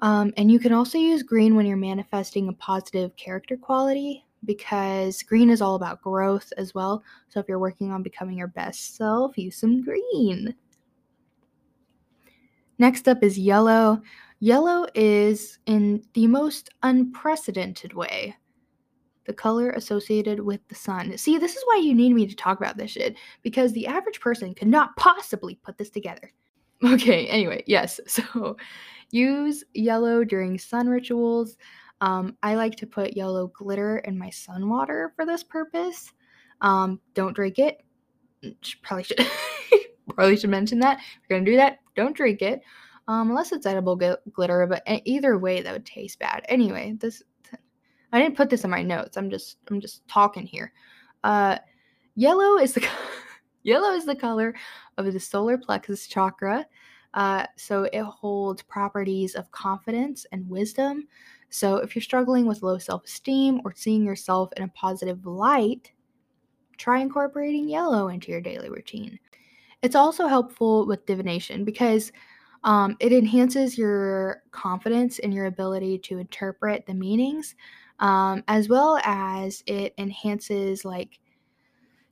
Um, 0.00 0.32
and 0.36 0.50
you 0.50 0.58
can 0.58 0.72
also 0.72 0.98
use 0.98 1.22
green 1.22 1.54
when 1.54 1.66
you're 1.66 1.76
manifesting 1.76 2.48
a 2.48 2.52
positive 2.54 3.14
character 3.16 3.56
quality 3.56 4.24
because 4.44 5.22
green 5.22 5.50
is 5.50 5.62
all 5.62 5.74
about 5.74 6.02
growth 6.02 6.52
as 6.56 6.74
well. 6.74 7.02
So 7.28 7.40
if 7.40 7.48
you're 7.48 7.58
working 7.58 7.92
on 7.92 8.02
becoming 8.02 8.36
your 8.36 8.48
best 8.48 8.96
self, 8.96 9.38
use 9.38 9.56
some 9.56 9.82
green. 9.82 10.54
Next 12.78 13.08
up 13.08 13.22
is 13.22 13.38
yellow. 13.38 14.02
Yellow 14.40 14.86
is 14.94 15.58
in 15.66 16.02
the 16.14 16.26
most 16.26 16.70
unprecedented 16.82 17.92
way 17.94 18.36
the 19.24 19.32
color 19.32 19.70
associated 19.70 20.40
with 20.40 20.60
the 20.68 20.74
sun. 20.74 21.16
See, 21.16 21.38
this 21.38 21.54
is 21.54 21.62
why 21.66 21.76
you 21.76 21.94
need 21.94 22.12
me 22.12 22.26
to 22.26 22.34
talk 22.34 22.58
about 22.58 22.76
this 22.76 22.90
shit 22.90 23.16
because 23.42 23.72
the 23.72 23.86
average 23.86 24.20
person 24.20 24.54
could 24.54 24.68
not 24.68 24.96
possibly 24.96 25.56
put 25.62 25.78
this 25.78 25.90
together. 25.90 26.32
Okay, 26.84 27.28
anyway, 27.28 27.62
yes. 27.68 28.00
So 28.08 28.56
use 29.12 29.62
yellow 29.72 30.24
during 30.24 30.58
sun 30.58 30.88
rituals. 30.88 31.56
Um, 32.02 32.36
I 32.42 32.56
like 32.56 32.74
to 32.76 32.86
put 32.86 33.16
yellow 33.16 33.46
glitter 33.46 33.98
in 33.98 34.18
my 34.18 34.28
sun 34.28 34.68
water 34.68 35.12
for 35.14 35.24
this 35.24 35.44
purpose. 35.44 36.12
Um, 36.60 37.00
don't 37.14 37.32
drink 37.32 37.60
it. 37.60 37.84
Mm, 38.42 38.56
probably 38.82 39.04
should 39.04 39.24
probably 40.08 40.36
should 40.36 40.50
mention 40.50 40.80
that. 40.80 40.98
If 40.98 41.30
you're 41.30 41.38
gonna 41.38 41.50
do 41.50 41.56
that, 41.56 41.78
don't 41.94 42.16
drink 42.16 42.42
it. 42.42 42.60
Um, 43.06 43.30
unless 43.30 43.52
it's 43.52 43.66
edible 43.66 43.96
glitter, 44.32 44.66
but 44.66 44.82
either 44.86 45.38
way, 45.38 45.62
that 45.62 45.72
would 45.72 45.86
taste 45.86 46.18
bad. 46.18 46.44
Anyway, 46.48 46.96
this 46.98 47.22
I 48.12 48.18
didn't 48.18 48.36
put 48.36 48.50
this 48.50 48.64
in 48.64 48.70
my 48.70 48.82
notes. 48.82 49.16
I'm 49.16 49.30
just 49.30 49.58
I'm 49.70 49.80
just 49.80 50.06
talking 50.08 50.44
here. 50.44 50.72
Uh, 51.22 51.58
yellow 52.16 52.58
is 52.58 52.74
the 52.74 52.84
yellow 53.62 53.94
is 53.94 54.04
the 54.04 54.16
color 54.16 54.54
of 54.98 55.12
the 55.12 55.20
solar 55.20 55.56
plexus 55.56 56.08
chakra. 56.08 56.66
Uh, 57.14 57.46
so 57.56 57.84
it 57.92 58.02
holds 58.02 58.62
properties 58.62 59.34
of 59.36 59.50
confidence 59.52 60.26
and 60.32 60.48
wisdom. 60.48 61.06
So 61.52 61.76
if 61.76 61.94
you're 61.94 62.02
struggling 62.02 62.46
with 62.46 62.62
low 62.62 62.78
self-esteem 62.78 63.60
or 63.64 63.74
seeing 63.76 64.04
yourself 64.04 64.50
in 64.56 64.62
a 64.62 64.68
positive 64.68 65.26
light, 65.26 65.92
try 66.78 67.00
incorporating 67.00 67.68
yellow 67.68 68.08
into 68.08 68.32
your 68.32 68.40
daily 68.40 68.70
routine. 68.70 69.18
It's 69.82 69.94
also 69.94 70.26
helpful 70.26 70.86
with 70.86 71.04
divination 71.06 71.64
because 71.64 72.10
um, 72.64 72.96
it 73.00 73.12
enhances 73.12 73.76
your 73.76 74.42
confidence 74.50 75.18
in 75.18 75.30
your 75.30 75.46
ability 75.46 75.98
to 75.98 76.18
interpret 76.18 76.86
the 76.86 76.94
meanings 76.94 77.54
um, 77.98 78.42
as 78.48 78.68
well 78.68 78.98
as 79.04 79.62
it 79.66 79.92
enhances 79.98 80.84
like 80.84 81.20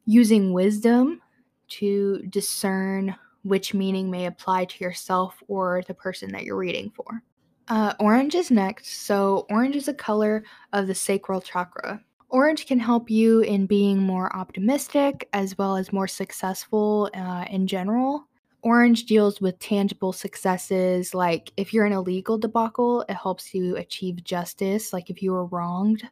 using 0.05 0.53
wisdom 0.53 1.23
to 1.69 2.19
discern 2.29 3.15
which 3.43 3.73
meaning 3.73 4.11
may 4.11 4.27
apply 4.27 4.67
to 4.67 4.85
yourself 4.85 5.43
or 5.49 5.83
the 5.87 5.95
person 5.95 6.31
that 6.33 6.45
you're 6.45 6.57
reading 6.57 6.91
for. 6.95 7.23
Uh, 7.71 7.95
orange 8.01 8.35
is 8.35 8.51
next. 8.51 9.07
So, 9.07 9.47
orange 9.49 9.77
is 9.77 9.87
a 9.87 9.95
color 9.95 10.43
of 10.73 10.89
the 10.89 10.95
sacral 10.95 11.41
chakra. 11.41 12.03
Orange 12.29 12.67
can 12.67 12.81
help 12.81 13.09
you 13.09 13.41
in 13.43 13.67
being 13.67 13.99
more 13.99 14.35
optimistic 14.37 15.29
as 15.33 15.57
well 15.57 15.77
as 15.77 15.93
more 15.93 16.09
successful 16.09 17.09
uh, 17.15 17.45
in 17.49 17.69
general. 17.69 18.27
Orange 18.63 19.05
deals 19.05 19.41
with 19.41 19.59
tangible 19.61 20.13
successes, 20.13 21.15
like 21.15 21.53
if 21.57 21.73
you're 21.73 21.87
in 21.87 21.93
a 21.93 22.01
legal 22.01 22.37
debacle, 22.39 23.03
it 23.09 23.15
helps 23.15 23.55
you 23.55 23.77
achieve 23.77 24.23
justice, 24.25 24.93
like 24.93 25.09
if 25.09 25.23
you 25.23 25.31
were 25.31 25.47
wronged. 25.47 26.03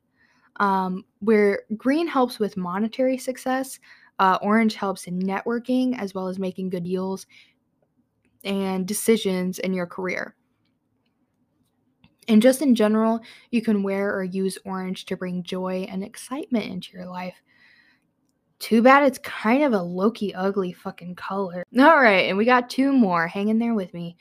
Um, 0.60 1.04
where 1.18 1.62
green 1.76 2.06
helps 2.06 2.38
with 2.38 2.56
monetary 2.56 3.18
success, 3.18 3.80
uh, 4.20 4.38
orange 4.42 4.76
helps 4.76 5.08
in 5.08 5.20
networking 5.20 5.98
as 6.00 6.14
well 6.14 6.28
as 6.28 6.38
making 6.38 6.70
good 6.70 6.84
deals 6.84 7.26
and 8.44 8.86
decisions 8.86 9.58
in 9.58 9.72
your 9.74 9.86
career. 9.86 10.36
And 12.28 12.42
just 12.42 12.60
in 12.60 12.74
general, 12.74 13.20
you 13.50 13.62
can 13.62 13.82
wear 13.82 14.14
or 14.14 14.22
use 14.22 14.58
orange 14.64 15.06
to 15.06 15.16
bring 15.16 15.42
joy 15.42 15.86
and 15.88 16.04
excitement 16.04 16.66
into 16.66 16.92
your 16.92 17.06
life. 17.06 17.36
Too 18.58 18.82
bad 18.82 19.04
it's 19.04 19.18
kind 19.18 19.62
of 19.62 19.72
a 19.72 19.78
lowkey 19.78 20.32
ugly 20.34 20.72
fucking 20.72 21.14
color. 21.14 21.64
All 21.78 22.00
right, 22.00 22.28
and 22.28 22.36
we 22.36 22.44
got 22.44 22.68
two 22.68 22.92
more. 22.92 23.26
Hang 23.26 23.48
in 23.48 23.58
there 23.58 23.74
with 23.74 23.94
me. 23.94 24.16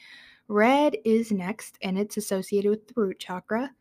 Red 0.48 0.96
is 1.04 1.32
next, 1.32 1.78
and 1.82 1.98
it's 1.98 2.18
associated 2.18 2.70
with 2.70 2.88
the 2.88 2.94
root 2.96 3.20
chakra. 3.20 3.72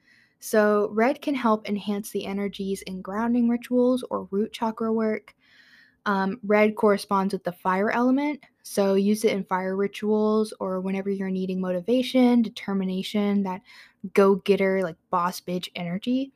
So, 0.40 0.90
red 0.92 1.22
can 1.22 1.34
help 1.34 1.68
enhance 1.68 2.10
the 2.10 2.26
energies 2.26 2.82
in 2.82 3.02
grounding 3.02 3.48
rituals 3.48 4.04
or 4.10 4.28
root 4.30 4.52
chakra 4.52 4.92
work. 4.92 5.34
Um, 6.06 6.38
red 6.44 6.76
corresponds 6.76 7.32
with 7.32 7.44
the 7.44 7.52
fire 7.52 7.90
element, 7.90 8.40
so 8.62 8.94
use 8.94 9.24
it 9.24 9.32
in 9.32 9.44
fire 9.44 9.76
rituals 9.76 10.52
or 10.60 10.80
whenever 10.80 11.10
you're 11.10 11.30
needing 11.30 11.60
motivation, 11.60 12.42
determination, 12.42 13.42
that 13.42 13.60
go 14.14 14.36
getter, 14.36 14.82
like 14.82 14.96
boss 15.10 15.40
bitch 15.40 15.68
energy. 15.74 16.32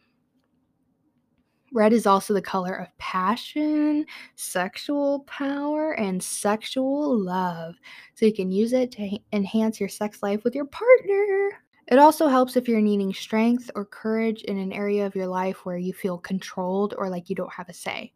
Red 1.73 1.93
is 1.93 2.07
also 2.07 2.35
the 2.35 2.43
color 2.43 2.75
of 2.75 2.99
passion, 2.99 4.05
sexual 4.35 5.21
power, 5.21 5.93
and 5.93 6.21
sexual 6.21 7.17
love. 7.17 7.77
So 8.15 8.27
you 8.27 8.35
can 8.35 8.51
use 8.51 8.73
it 8.73 8.91
to 8.93 9.19
enhance 9.33 9.79
your 9.79 9.89
sex 9.89 10.23
life 10.23 10.43
with 10.43 10.55
your 10.55 10.65
partner. 10.65 11.61
It 11.87 11.99
also 11.99 12.27
helps 12.29 12.57
if 12.57 12.69
you're 12.69 12.81
needing 12.81 13.15
strength 13.15 13.71
or 13.75 13.85
courage 13.85 14.43
in 14.43 14.59
an 14.59 14.73
area 14.73 15.07
of 15.07 15.15
your 15.15 15.27
life 15.27 15.65
where 15.65 15.77
you 15.77 15.93
feel 15.93 16.19
controlled 16.19 16.95
or 16.97 17.09
like 17.09 17.29
you 17.29 17.37
don't 17.37 17.53
have 17.53 17.69
a 17.69 17.75
say. 17.75 18.13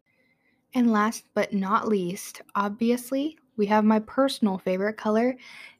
And 0.73 0.91
last 0.91 1.25
but 1.33 1.53
not 1.53 1.87
least, 1.87 2.41
obviously, 2.55 3.37
we 3.55 3.65
have 3.67 3.85
my 3.85 3.99
personal 3.99 4.57
favorite 4.57 4.97
color, 4.97 5.35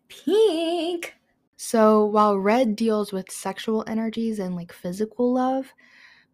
pink. 0.08 1.14
So 1.58 2.06
while 2.06 2.38
red 2.38 2.76
deals 2.76 3.14
with 3.14 3.32
sexual 3.32 3.84
energies 3.88 4.40
and 4.40 4.56
like 4.56 4.74
physical 4.74 5.34
love, 5.34 5.74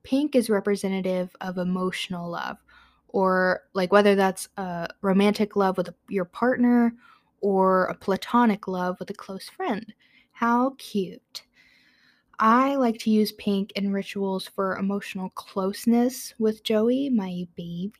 pink 0.03 0.35
is 0.35 0.49
representative 0.49 1.35
of 1.41 1.57
emotional 1.57 2.29
love 2.29 2.57
or 3.09 3.61
like 3.73 3.91
whether 3.91 4.15
that's 4.15 4.47
a 4.57 4.87
romantic 5.01 5.55
love 5.55 5.77
with 5.77 5.89
your 6.09 6.25
partner 6.25 6.93
or 7.41 7.85
a 7.85 7.95
platonic 7.95 8.67
love 8.67 8.99
with 8.99 9.09
a 9.09 9.13
close 9.13 9.49
friend. 9.49 9.93
How 10.31 10.75
cute. 10.77 11.43
I 12.39 12.75
like 12.75 12.97
to 12.99 13.11
use 13.11 13.31
pink 13.33 13.71
in 13.73 13.93
rituals 13.93 14.47
for 14.47 14.77
emotional 14.77 15.29
closeness 15.31 16.33
with 16.39 16.63
Joey, 16.63 17.09
my 17.09 17.45
baby. 17.55 17.93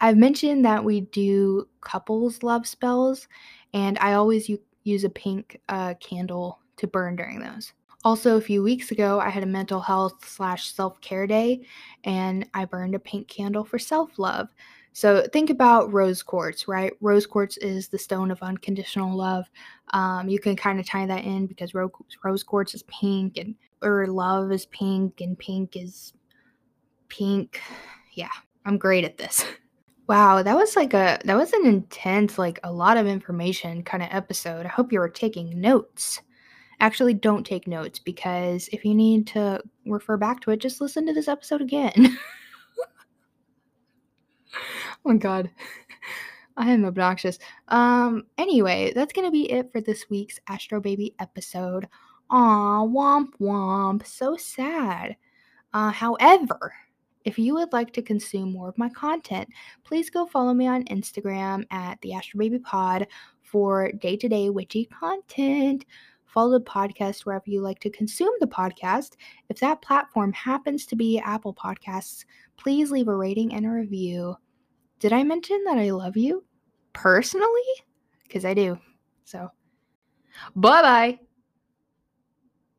I've 0.00 0.18
mentioned 0.18 0.66
that 0.66 0.84
we 0.84 1.00
do 1.00 1.66
couples 1.80 2.42
love 2.42 2.66
spells, 2.66 3.28
and 3.72 3.96
I 3.98 4.12
always 4.12 4.50
u- 4.50 4.60
use 4.86 5.04
a 5.04 5.10
pink 5.10 5.60
uh, 5.68 5.94
candle 5.94 6.60
to 6.76 6.86
burn 6.86 7.16
during 7.16 7.40
those. 7.40 7.72
Also, 8.04 8.36
a 8.36 8.40
few 8.40 8.62
weeks 8.62 8.92
ago, 8.92 9.18
I 9.18 9.30
had 9.30 9.42
a 9.42 9.46
mental 9.46 9.80
health 9.80 10.24
slash 10.28 10.72
self 10.72 11.00
care 11.00 11.26
day, 11.26 11.62
and 12.04 12.48
I 12.54 12.64
burned 12.64 12.94
a 12.94 13.00
pink 13.00 13.26
candle 13.26 13.64
for 13.64 13.78
self 13.78 14.18
love. 14.18 14.48
So 14.92 15.26
think 15.32 15.50
about 15.50 15.92
rose 15.92 16.22
quartz, 16.22 16.68
right? 16.68 16.92
Rose 17.00 17.26
quartz 17.26 17.56
is 17.58 17.88
the 17.88 17.98
stone 17.98 18.30
of 18.30 18.40
unconditional 18.42 19.14
love. 19.14 19.50
Um, 19.92 20.28
you 20.28 20.38
can 20.38 20.56
kind 20.56 20.80
of 20.80 20.86
tie 20.86 21.04
that 21.04 21.24
in 21.24 21.46
because 21.46 21.74
ro- 21.74 21.92
rose 22.24 22.42
quartz 22.42 22.74
is 22.74 22.84
pink, 22.84 23.38
and 23.38 23.54
or 23.82 24.06
love 24.06 24.52
is 24.52 24.66
pink, 24.66 25.20
and 25.20 25.38
pink 25.38 25.76
is 25.76 26.12
pink. 27.08 27.60
Yeah, 28.14 28.30
I'm 28.64 28.78
great 28.78 29.04
at 29.04 29.18
this. 29.18 29.44
Wow, 30.08 30.42
that 30.42 30.54
was 30.56 30.76
like 30.76 30.94
a 30.94 31.18
that 31.24 31.36
was 31.36 31.52
an 31.52 31.66
intense, 31.66 32.38
like 32.38 32.60
a 32.62 32.72
lot 32.72 32.96
of 32.96 33.06
information 33.08 33.82
kind 33.82 34.02
of 34.02 34.08
episode. 34.12 34.64
I 34.64 34.68
hope 34.68 34.92
you 34.92 35.00
were 35.00 35.08
taking 35.08 35.60
notes. 35.60 36.22
Actually, 36.78 37.14
don't 37.14 37.44
take 37.44 37.66
notes 37.66 37.98
because 37.98 38.68
if 38.72 38.84
you 38.84 38.94
need 38.94 39.26
to 39.28 39.60
refer 39.86 40.16
back 40.16 40.40
to 40.42 40.50
it, 40.52 40.60
just 40.60 40.80
listen 40.80 41.06
to 41.06 41.12
this 41.12 41.26
episode 41.28 41.60
again. 41.60 41.92
oh 44.54 44.58
my 45.04 45.16
god. 45.16 45.50
I 46.56 46.70
am 46.70 46.84
obnoxious. 46.84 47.38
Um 47.68 48.26
anyway, 48.38 48.92
that's 48.94 49.12
going 49.12 49.26
to 49.26 49.32
be 49.32 49.50
it 49.50 49.72
for 49.72 49.80
this 49.80 50.06
week's 50.08 50.38
AstroBaby 50.48 51.14
episode. 51.18 51.88
Aw, 52.30 52.86
womp 52.86 53.32
womp. 53.40 54.06
So 54.06 54.36
sad. 54.36 55.16
Uh 55.74 55.90
however, 55.90 56.72
if 57.26 57.40
you 57.40 57.54
would 57.54 57.72
like 57.72 57.92
to 57.92 58.02
consume 58.02 58.52
more 58.52 58.68
of 58.68 58.78
my 58.78 58.88
content, 58.88 59.48
please 59.84 60.08
go 60.08 60.24
follow 60.24 60.54
me 60.54 60.68
on 60.68 60.84
Instagram 60.84 61.64
at 61.72 62.00
the 62.00 62.10
AstroBaby 62.10 62.62
Pod 62.62 63.08
for 63.42 63.90
day 63.92 64.16
to 64.16 64.28
day 64.28 64.48
witchy 64.48 64.86
content. 64.86 65.84
Follow 66.26 66.58
the 66.58 66.64
podcast 66.64 67.26
wherever 67.26 67.44
you 67.46 67.62
like 67.62 67.80
to 67.80 67.90
consume 67.90 68.32
the 68.38 68.46
podcast. 68.46 69.16
If 69.48 69.58
that 69.58 69.82
platform 69.82 70.32
happens 70.34 70.86
to 70.86 70.96
be 70.96 71.18
Apple 71.18 71.52
Podcasts, 71.52 72.24
please 72.56 72.92
leave 72.92 73.08
a 73.08 73.14
rating 73.14 73.52
and 73.54 73.66
a 73.66 73.70
review. 73.70 74.36
Did 75.00 75.12
I 75.12 75.24
mention 75.24 75.64
that 75.64 75.78
I 75.78 75.90
love 75.90 76.16
you 76.16 76.44
personally? 76.92 77.48
Because 78.22 78.44
I 78.44 78.54
do. 78.54 78.78
So, 79.24 79.50
bye 80.54 80.82
bye. 80.82 81.25